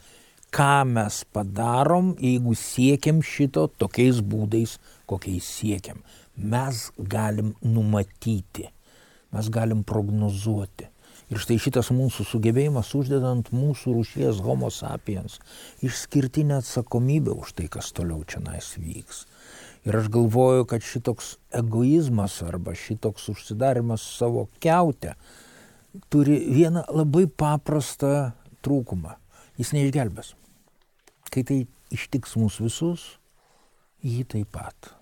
[0.55, 4.77] ką mes padarom, jeigu siekiam šito tokiais būdais,
[5.11, 6.05] kokiais siekiam
[6.41, 8.71] mes galim numatyti,
[9.35, 10.87] mes galim prognozuoti.
[11.31, 15.39] Ir štai šitas mūsų sugebėjimas uždedant mūsų rūšies homo sapiens
[15.87, 19.27] išskirtinę atsakomybę už tai, kas toliau čia nais vyks.
[19.89, 25.15] Ir aš galvoju, kad šitoks egoizmas arba šitoks užsidarimas savo keutę
[26.13, 28.33] turi vieną labai paprastą
[28.65, 29.17] trūkumą.
[29.59, 30.35] Jis neišgelbės.
[31.31, 31.59] Kai tai
[31.95, 33.05] ištiks mūsų visus,
[34.05, 34.95] jį taip pat.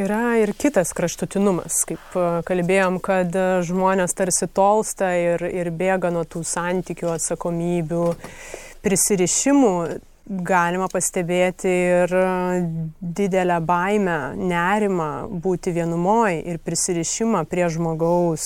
[0.00, 6.12] Yra ir kitas kraštutinumas, kaip e, kalbėjom, kad e, žmonės tarsi tolsta ir, ir bėga
[6.14, 8.04] nuo tų santykių, atsakomybių,
[8.86, 9.72] prisirišimų.
[10.30, 12.26] Galima pastebėti ir e,
[13.02, 15.08] didelę baimę, nerimą
[15.42, 18.44] būti vienumoj ir prisirišimą prie žmogaus,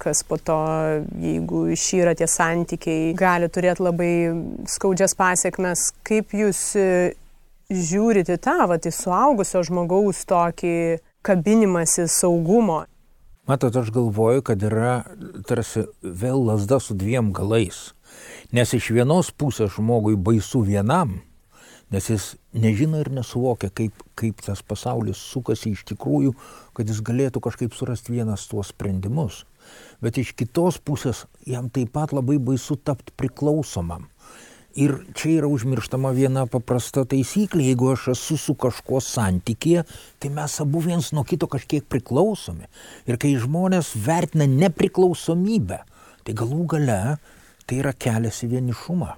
[0.00, 0.56] kas po to,
[1.20, 4.12] jeigu išyra tie santykiai, gali turėti labai
[4.72, 5.90] skaudžias pasiekmes.
[6.08, 6.62] Kaip jūs
[7.68, 10.74] žiūrite tą, va, į suaugusio žmogaus tokį
[11.26, 12.86] kabinimąsi saugumo?
[13.50, 15.00] Matot, aš galvoju, kad yra
[15.48, 17.90] tarsi vėl lasda su dviem galais.
[18.50, 21.12] Nes iš vienos pusės žmogui baisu vienam,
[21.94, 26.34] nes jis nežino ir nesuvokia, kaip, kaip tas pasaulis sukasi iš tikrųjų,
[26.74, 29.44] kad jis galėtų kažkaip surasti vienas tuos sprendimus.
[30.02, 34.08] Bet iš kitos pusės jam taip pat labai baisu tapti priklausomam.
[34.74, 39.86] Ir čia yra užmirštama viena paprasta taisyklė, jeigu aš esu su kažkuo santykėje,
[40.18, 42.66] tai mes abu viens nuo kito kažkiek priklausomi.
[43.06, 45.84] Ir kai žmonės vertina nepriklausomybę,
[46.26, 47.02] tai galų gale
[47.70, 49.12] tai yra kelias į vienišumą.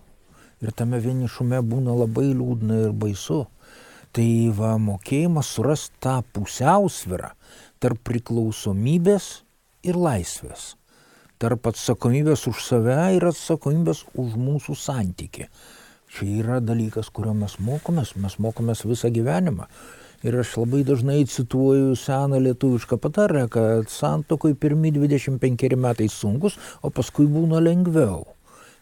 [0.63, 3.47] Ir tame vienišume būna labai liūdna ir baisu.
[4.13, 7.33] Tai va mokėjimas surasti tą pusiausvirą
[7.81, 9.33] tarp priklausomybės
[9.89, 10.75] ir laisvės
[11.43, 15.49] tarp atsakomybės už save ir atsakomybės už mūsų santyki.
[16.13, 19.67] Čia yra dalykas, kurio mes mokomės, mes mokomės visą gyvenimą.
[20.23, 26.93] Ir aš labai dažnai cituoju seną lietuvišką patarę, kad santokoj pirmi 25 metai sunkus, o
[26.95, 28.23] paskui būna lengviau.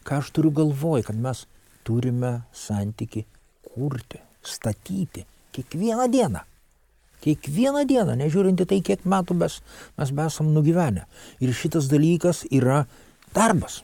[0.07, 1.45] Ką aš turiu galvoj, kad mes
[1.87, 3.25] turime santyki
[3.65, 5.25] kurti, statyti
[5.55, 6.45] kiekvieną dieną.
[7.21, 9.59] Kiekvieną dieną, nežiūrinti tai, kiek metų mes,
[9.97, 11.05] mes esam nugyvenę.
[11.39, 12.85] Ir šitas dalykas yra
[13.35, 13.83] darbas.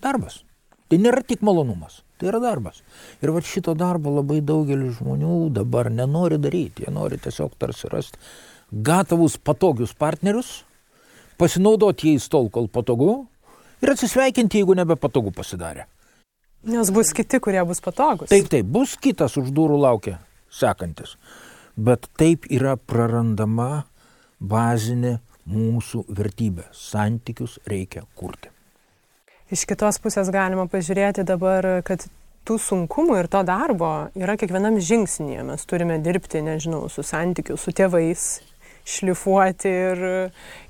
[0.00, 0.40] Darbas.
[0.88, 2.80] Tai nėra tik malonumas, tai yra darbas.
[3.20, 6.86] Ir va šito darbo labai daugelis žmonių dabar nenori daryti.
[6.86, 8.18] Jie nori tiesiog tarsi rasti
[8.70, 10.62] gatavus patogius partnerius,
[11.38, 13.26] pasinaudoti jais tol, kol patogu
[13.82, 15.86] ir atsisveikinti, jeigu nebepatogu pasidarė.
[16.70, 18.28] Nes bus kiti, kurie bus patogus.
[18.28, 20.18] Taip, taip, bus kitas už durų laukia
[20.52, 21.16] sekantis
[21.80, 23.84] bet taip yra prarandama
[24.40, 25.18] bazinė
[25.50, 26.68] mūsų vertybė.
[26.76, 28.50] Santykius reikia kurti.
[29.50, 32.04] Iš kitos pusės galima pažiūrėti dabar, kad
[32.46, 35.42] tų sunkumų ir to darbo yra kiekvienam žingsnėje.
[35.48, 38.28] Mes turime dirbti, nežinau, su santykiu, su tėvais,
[38.90, 40.02] šlifuoti ir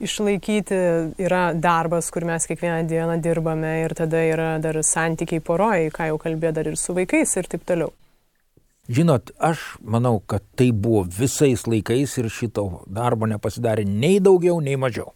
[0.02, 0.80] išlaikyti.
[1.20, 6.20] Yra darbas, kur mes kiekvieną dieną dirbame ir tada yra dar santykiai poroj, ką jau
[6.20, 7.94] kalbėjo dar ir su vaikais ir taip toliau.
[8.90, 14.74] Žinot, aš manau, kad tai buvo visais laikais ir šito darbo nepasidarė nei daugiau, nei
[14.74, 15.12] mažiau.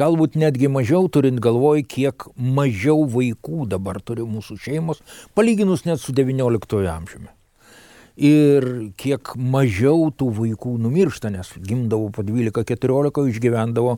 [0.00, 5.04] Galbūt netgi mažiau turint galvoj, kiek mažiau vaikų dabar turi mūsų šeimos,
[5.38, 7.28] palyginus net su XIX amžiumi.
[8.14, 13.96] Ir kiek mažiau tų vaikų numiršta, nes gimdavo po 12-14, išgyvendavo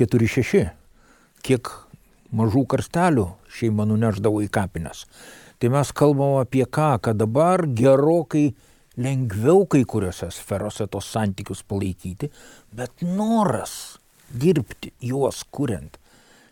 [0.00, 0.70] 4-6.
[1.44, 1.68] Kiek
[2.32, 5.04] mažų karstelių šeima nuneždavo į kapines.
[5.58, 8.54] Tai mes kalbam apie ką, kad dabar gerokai
[8.98, 12.30] lengviau kai kuriuose sferose tos santykius palaikyti,
[12.74, 13.98] bet noras
[14.28, 15.98] dirbti juos kuriant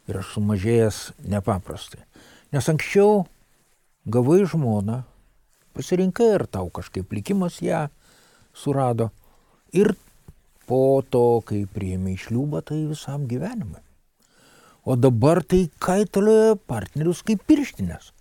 [0.07, 2.05] yra sumažėjęs nepaprastai.
[2.55, 3.25] Nes anksčiau
[4.07, 5.03] gavai žmoną,
[5.77, 7.87] pasirinkai ir tau kažkaip likimas ją
[8.57, 9.11] surado
[9.77, 9.93] ir
[10.67, 13.83] po to, kai priėmė išliūbą, tai visam gyvenimui.
[14.87, 18.13] O dabar tai kaitalioja partnerius kaip pirštinės.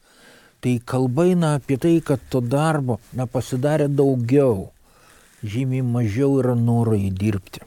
[0.61, 4.71] Tai kalba eina apie tai, kad to darbo nepasidarė daugiau,
[5.45, 7.61] žymiai mažiau yra noro įdirbti.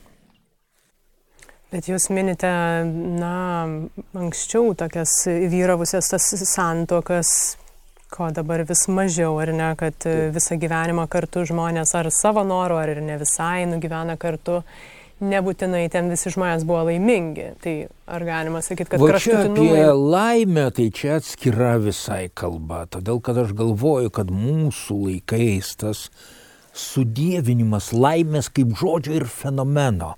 [1.68, 2.48] Bet jūs minite,
[3.20, 3.34] na,
[4.16, 5.12] anksčiau tokias
[5.52, 7.30] vyravusias tas santokas,
[8.12, 12.94] ko dabar vis mažiau, ar ne, kad visą gyvenimą kartu žmonės ar savo noro, ar
[12.94, 14.62] ir ne visai nugyvena kartu
[15.18, 17.52] nebūtinai ten visi žmonės buvo laimingi.
[17.62, 17.74] Tai
[18.06, 19.80] ar galima sakyti, kad kraštutinumai...
[19.82, 26.06] Apie laimę tai čia atskira visai kalba, todėl kad aš galvoju, kad mūsų laikais tas
[26.78, 30.14] sudėvinimas laimės kaip žodžio ir fenomeno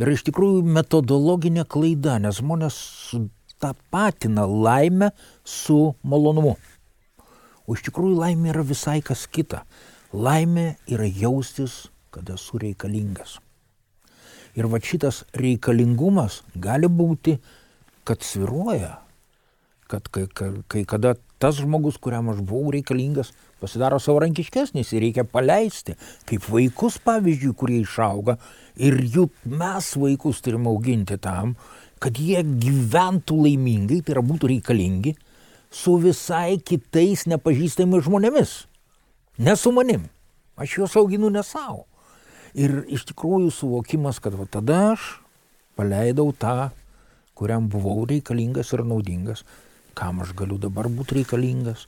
[0.00, 2.76] yra iš tikrųjų metodologinė klaida, nes žmonės
[3.62, 5.12] tapatina laimę
[5.46, 6.56] su malonumu.
[7.66, 9.62] O iš tikrųjų laimė yra visai kas kita.
[10.12, 13.38] Laimė yra jaustis, kad esu reikalingas.
[14.58, 17.38] Ir va šitas reikalingumas gali būti,
[18.04, 18.98] kad sviruoja,
[19.88, 20.26] kad kai,
[20.68, 23.32] kai, kada tas žmogus, kuriam aš buvau reikalingas,
[23.62, 25.96] pasidaro savarankiškesnis ir reikia paleisti,
[26.28, 28.36] kaip vaikus, pavyzdžiui, kurie išauga
[28.76, 31.56] ir jų mes vaikus turime auginti tam,
[32.02, 35.14] kad jie gyventų laimingai, tai yra būtų reikalingi,
[35.72, 38.52] su visai kitais nepažįstamais žmonėmis.
[39.38, 40.06] Ne su manim.
[40.56, 41.86] Aš juos auginu ne savo.
[42.52, 45.22] Ir iš tikrųjų suvokimas, kad va tada aš
[45.76, 46.70] paleidau tą,
[47.34, 49.46] kuriam buvau reikalingas ir naudingas,
[49.96, 51.86] kam aš galiu dabar būti reikalingas.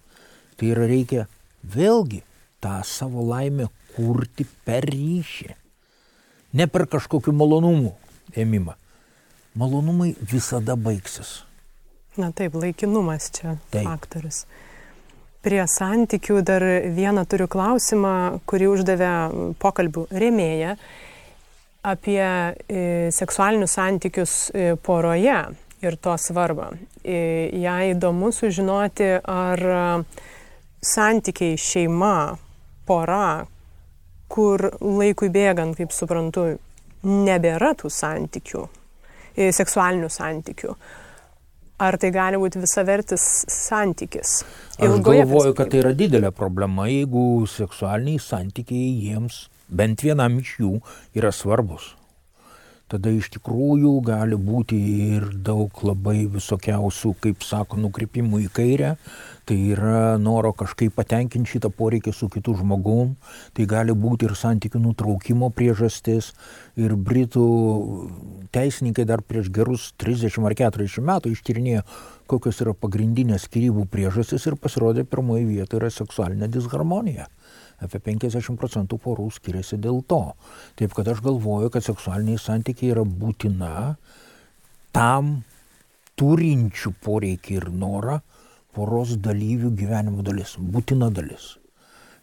[0.57, 1.27] Tai yra reikia
[1.61, 2.23] vėlgi
[2.65, 5.53] tą savo laimę kurti per ryšį.
[6.55, 7.93] Ne per kažkokių malonumų
[8.39, 8.79] ėmimą.
[9.59, 11.43] Malonumai visada baigsis.
[12.17, 13.89] Na taip, laikinumas čia taip.
[13.89, 14.45] faktorius.
[15.45, 16.63] Prie santykių dar
[16.95, 19.11] vieną turiu klausimą, kurį uždavė
[19.61, 20.77] pokalbių rėmėja
[21.85, 25.37] apie e, seksualinius santykius e, poroje
[25.85, 26.71] ir to svarbą.
[27.03, 27.19] E,
[27.61, 29.65] Jei įdomu sužinoti, ar
[30.81, 32.39] santykiai šeima,
[32.89, 33.45] pora,
[34.33, 36.47] kur laikui bėgant, kaip suprantu,
[37.05, 38.69] nebėra tų santykių,
[39.35, 40.79] seksualinių santykių
[41.83, 44.37] Ar tai gali būti visavertis santykis?
[44.79, 50.73] Aš galvoju, kad tai yra didelė problema, jeigu seksualiniai santykiai jiems, bent vienam iš jų,
[51.19, 51.97] yra svarbus.
[52.85, 54.77] Tada iš tikrųjų gali būti
[55.17, 58.91] ir daug labai visokiausių, kaip sako, nukrypimų į kairę,
[59.49, 63.15] tai yra noro kažkaip patenkinti šitą poreikį su kitu žmogum,
[63.57, 66.35] tai gali būti ir santykių nutraukimo priežastis.
[66.77, 67.47] Ir Britų
[68.53, 71.87] teisininkai dar prieš gerus 30 ar 40 metų ištyrinėjo,
[72.29, 77.31] kokios yra pagrindinės skirybų priežastis ir pasirodė pirmoji vieta yra seksualinė disharmonija.
[77.85, 80.23] Apie 50 procentų porų skiriasi dėl to.
[80.79, 83.75] Taip kad aš galvoju, kad seksualiniai santykiai yra būtina
[84.95, 85.43] tam
[86.19, 88.21] turinčių poreikį ir norą
[88.75, 91.55] poros dalyvių gyvenimo dalis, būtina dalis.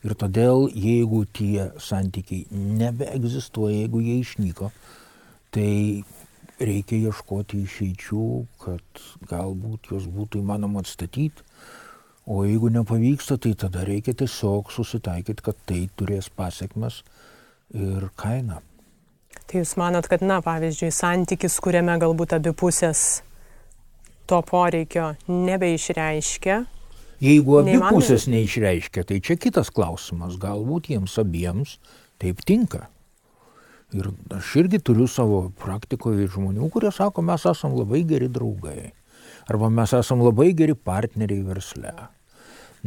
[0.01, 2.47] Ir todėl, jeigu tie santykiai
[2.79, 4.71] nebeegzistuoja, jeigu jie išnyko,
[5.53, 6.01] tai
[6.61, 8.25] reikia ieškoti išeičių,
[8.63, 11.45] kad galbūt juos būtų įmanoma atstatyti.
[12.25, 17.01] O jeigu nepavyksta, tai tada reikia tiesiog susitaikyti, kad tai turės pasiekmes
[17.73, 18.61] ir kainą.
[19.49, 23.23] Tai jūs manot, kad, na, pavyzdžiui, santykis, kuriame galbūt abi pusės
[24.29, 26.61] to poreikio nebeišreiškia.
[27.21, 27.91] Jeigu abi neįmanoma.
[27.97, 30.37] pusės neišreiškia, tai čia kitas klausimas.
[30.41, 31.77] Galbūt jiems abiems
[32.21, 32.87] taip tinka.
[33.91, 38.93] Ir aš irgi turiu savo praktikoje žmonių, kurie sako, mes esam labai geri draugai.
[39.49, 41.93] Arba mes esam labai geri partneriai versle.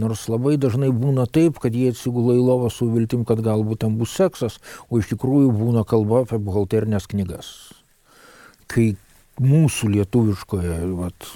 [0.00, 3.94] Nors labai dažnai būna taip, kad jie atsigula į lovą su viltim, kad galbūt ten
[3.98, 4.58] bus seksas,
[4.90, 7.50] o iš tikrųjų būna kalba apie buhalterinės knygas.
[8.66, 8.94] Kai
[9.42, 11.28] mūsų lietuviškoje vat,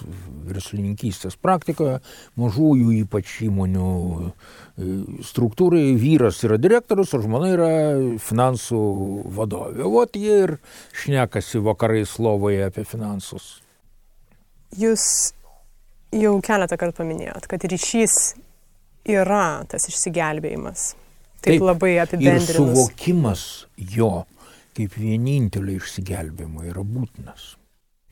[0.46, 1.98] verslininkystės praktikoje,
[2.38, 4.32] mažųjų ypač įmonių e,
[5.26, 7.70] struktūrai vyras yra direktorius, o žmona yra
[8.22, 8.82] finansų
[9.34, 9.86] vadovė.
[9.94, 10.54] Vat jie ir
[10.98, 13.58] šnekasi vakarais lovoje apie finansus.
[14.76, 15.04] Jūs
[16.12, 18.16] jau keletą kartų paminėjot, kad ryšys
[19.08, 20.90] yra tas išsigelbėjimas.
[21.38, 22.50] Taip, Taip labai apibendrinus.
[22.50, 23.44] Ir suvokimas
[23.78, 24.26] jo
[24.78, 27.54] kaip vienintelio išsigelbėjimo yra būtinas.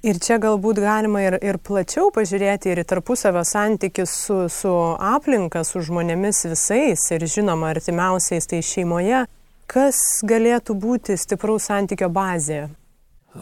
[0.06, 5.64] Ir čia galbūt galima ir, ir plačiau pažiūrėti ir į tarpusavio santykius su, su aplinka,
[5.66, 9.24] su žmonėmis visais ir žinoma artimiausiais tai šeimoje.
[9.66, 12.68] Kas galėtų būti stipraus santykio bazė?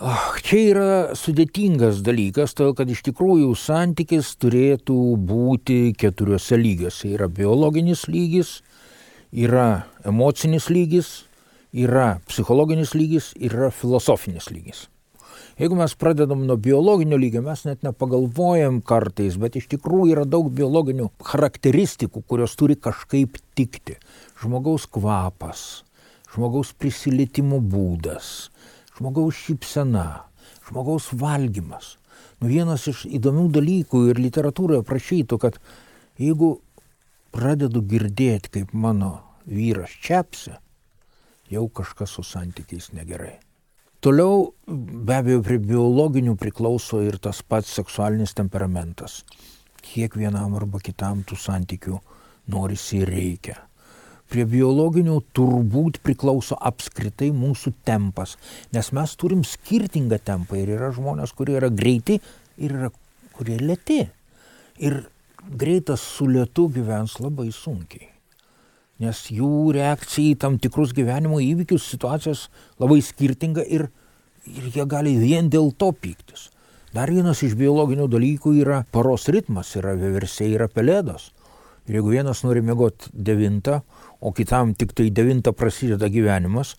[0.02, 7.12] Oh, čia yra sudėtingas dalykas, todėl kad iš tikrųjų santykis turėtų būti keturiose lygiuose.
[7.14, 8.56] Yra biologinis lygis,
[9.30, 11.12] yra emocinis lygis,
[11.70, 14.88] yra psichologinis lygis yra filosofinis lygis.
[15.62, 20.48] Jeigu mes pradedam nuo biologinio lygio, mes net nepagalvojam kartais, bet iš tikrųjų yra daug
[20.50, 24.00] biologinių charakteristikų, kurios turi kažkaip tikti.
[24.42, 25.84] Žmogaus kvapas,
[26.34, 28.48] žmogaus prisilietimo būdas,
[28.98, 30.24] žmogaus šypsena,
[30.68, 31.96] žmogaus valgymas.
[32.40, 35.58] Nu, vienas iš įdomių dalykų ir literatūroje prašytų, kad
[36.20, 36.58] jeigu
[37.34, 39.16] pradedu girdėti, kaip mano
[39.46, 40.54] vyras čiapsi,
[41.50, 43.38] jau kažkas su santykiais negerai.
[44.04, 49.22] Toliau be abejo prie biologinių priklauso ir tas pats seksualinis temperamentas.
[49.80, 52.00] Kiek vienam arba kitam tų santykių
[52.52, 53.56] norisi ir reikia.
[54.32, 58.38] Prie biologinių turbūt priklauso apskritai mūsų tempas,
[58.74, 62.18] nes mes turim skirtingą tempą ir yra žmonės, kurie yra greiti
[62.56, 62.90] ir yra
[63.36, 64.00] kurie lėti.
[64.80, 65.04] Ir
[65.44, 68.14] greitas su lietu gyvens labai sunkiai
[69.02, 72.48] nes jų reakcija į tam tikrus gyvenimo įvykius, situacijas
[72.82, 73.88] labai skirtinga ir,
[74.46, 76.50] ir jie gali vien dėl to pyktis.
[76.94, 81.32] Dar vienas iš biologinių dalykų yra paros ritmas, yra vieversiai, yra pelėdos.
[81.88, 83.80] Ir jeigu vienas nori mėgoti devintą,
[84.24, 86.74] o kitam tik tai devintą prasideda gyvenimas,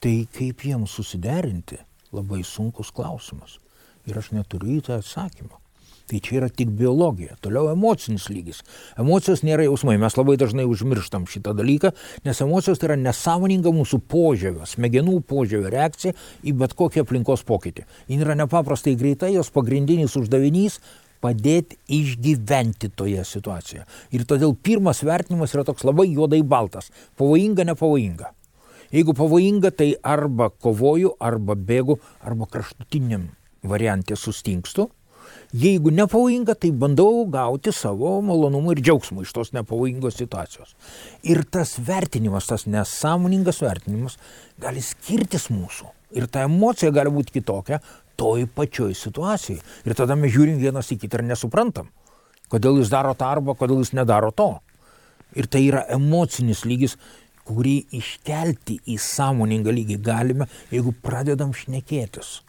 [0.00, 1.80] tai kaip jiems susiderinti?
[2.14, 3.58] Labai sunkus klausimas.
[4.06, 5.58] Ir aš neturiu į tai atsakymą.
[6.06, 7.34] Tai čia yra tik biologija.
[7.42, 8.60] Toliau emocinis lygis.
[8.94, 9.96] Emocijos nėra jausmai.
[9.98, 11.90] Mes labai dažnai užmirštam šitą dalyką,
[12.22, 16.14] nes emocijos tai yra nesąmoninga mūsų požiūrio, smegenų požiūrio reakcija
[16.46, 17.88] į bet kokį aplinkos pokytį.
[18.06, 20.78] Jis yra nepaprastai greita, jos pagrindinis uždavinys
[21.22, 23.86] padėti išgyventi toje situacijoje.
[24.16, 26.90] Ir todėl pirmas vertinimas yra toks labai juodai baltas.
[27.18, 28.32] Pavojinga, nepavojinga.
[28.94, 33.30] Jeigu pavojinga, tai arba kovoju, arba bėgu, arba kraštutiniam
[33.66, 34.90] variantė sustingstu
[35.54, 40.74] Jeigu nepavojinga, tai bandau gauti savo malonumą ir džiaugsmą iš tos nepavojingos situacijos.
[41.22, 44.18] Ir tas vertinimas, tas nesąmoningas vertinimas
[44.60, 45.95] gali skirtis mūsų.
[46.14, 47.80] Ir ta emocija gali būti kitokia
[48.16, 49.60] toj pačioj situacijai.
[49.84, 51.90] Ir tada mes žiūrim vienas į kitą ir nesuprantam,
[52.52, 54.50] kodėl jis daro tą arba kodėl jis nedaro to.
[55.36, 56.96] Ir tai yra emocinis lygis,
[57.46, 62.40] kurį iškelti į sąmoningą lygį galime, jeigu pradedam šnekėtis.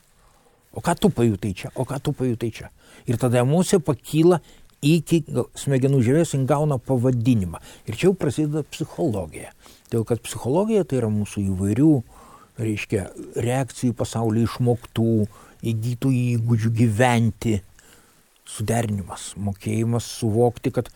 [0.78, 1.72] O ką tu pajutai čia?
[1.76, 2.70] O ką tu pajutai čia?
[3.10, 4.40] Ir tada emocija pakyla
[4.86, 5.24] iki
[5.58, 7.62] smegenų žievės, jin gauna pavadinimą.
[7.90, 9.54] Ir čia jau prasideda psichologija.
[9.92, 11.92] Dėl kad psichologija tai yra mūsų įvairių,
[12.62, 15.12] reiškia, reakcijų pasaulį išmoktų,
[15.68, 17.58] įgytų įgūdžių gyventi,
[18.48, 20.92] suderinimas, mokėjimas suvokti, kad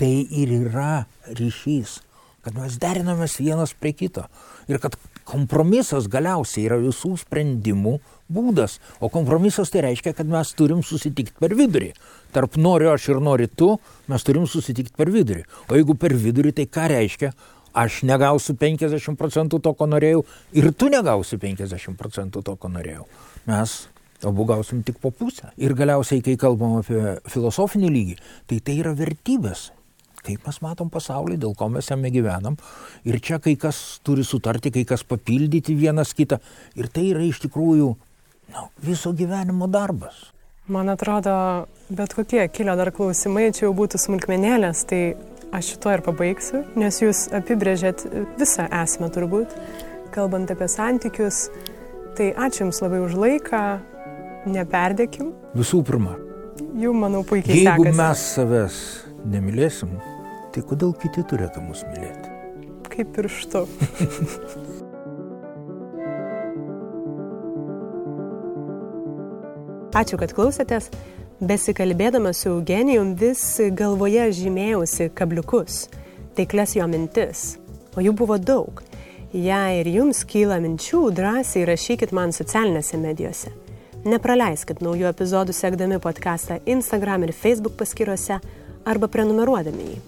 [0.00, 1.06] tai ir yra
[1.38, 1.98] ryšys,
[2.46, 4.28] kad mes derinamės vienas prie kito
[4.70, 4.96] ir kad
[5.28, 7.98] kompromisas galiausiai yra visų sprendimų
[8.32, 8.78] būdas.
[9.00, 11.92] O kompromisas tai reiškia, kad mes turim susitikti per vidurį.
[12.32, 13.74] Tarp noriu aš ir nori tu,
[14.08, 15.44] mes turim susitikti per vidurį.
[15.68, 17.32] O jeigu per vidurį, tai ką reiškia?
[17.76, 20.24] Aš negausiu 50 procentų to, ko norėjau,
[20.56, 23.06] ir tu negausi 50 procentų to, ko norėjau.
[23.48, 23.78] Mes
[24.26, 25.52] abu gausim tik po pusę.
[25.56, 28.16] Ir galiausiai, kai kalbam apie filosofinį lygį,
[28.50, 29.68] tai tai yra vertybės.
[30.26, 32.58] Kaip mes matom pasaulį, dėl ko mes jame gyvenam.
[33.06, 36.40] Ir čia kai kas turi sutarti, kai kas papildyti vienas kitą.
[36.76, 37.92] Ir tai yra iš tikrųjų
[38.54, 40.32] nu, viso gyvenimo darbas.
[40.68, 45.00] Man atrodo, bet kokie kilę dar klausimai, čia jau būtų smulkmenėlės, tai
[45.52, 48.04] aš šito ir pabaigsiu, nes jūs apibrėžėt
[48.38, 49.54] visą esmę turbūt,
[50.14, 51.48] kalbant apie santykius.
[52.18, 53.62] Tai ačiū Jums labai už laiką,
[54.50, 55.32] neperdėkim.
[55.58, 56.16] Visų pirma.
[56.78, 57.62] Jų, manau, puikiai.
[57.62, 57.98] Jeigu sekasi.
[58.00, 58.74] mes savęs
[59.28, 59.90] nemylėsim,
[60.54, 62.28] tai kodėl kiti turėtų mus mylėti?
[62.90, 63.60] Kaip pirštu.
[69.98, 70.90] Ačiū, kad klausėtės.
[71.38, 73.40] Besikalbėdama su Eugenijum vis
[73.78, 75.84] galvoje žymėjausi kabliukus,
[76.34, 77.42] taiklės jo mintis,
[77.94, 78.80] o jų buvo daug.
[79.30, 83.52] Jei ir jums kyla minčių, drąsiai rašykit man socialinėse medijose.
[84.02, 88.40] Nepraleiskit naujų epizodų sekdami podcastą Instagram ir Facebook paskyrose
[88.82, 90.00] arba prenumeruodami jį.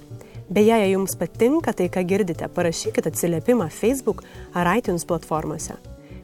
[0.51, 5.78] Beje, jei jums patinka tai, ką girdite, parašykit atsiliepimą Facebook ar iTunes platformose.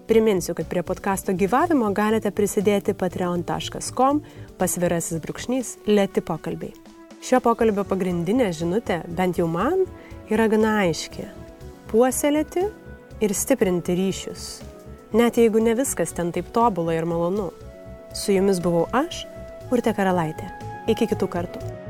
[0.06, 4.20] Priminsiu, kad prie podkasto gyvavimo galite prisidėti patreon.com
[4.58, 6.74] pasvirasis brūkšnys lėti pokalbiai.
[7.26, 9.82] Šio pokalbio pagrindinė žinutė, bent jau man,
[10.30, 11.26] yra gana aiški-
[11.90, 12.68] puoselėti
[13.20, 14.62] ir stiprinti ryšius.
[15.12, 17.50] Net jeigu ne viskas ten taip tobula ir malonu.
[18.14, 19.26] Su jumis buvau aš,
[19.72, 20.46] Urte Karalaitė.
[20.86, 21.85] Iki kitų kartų.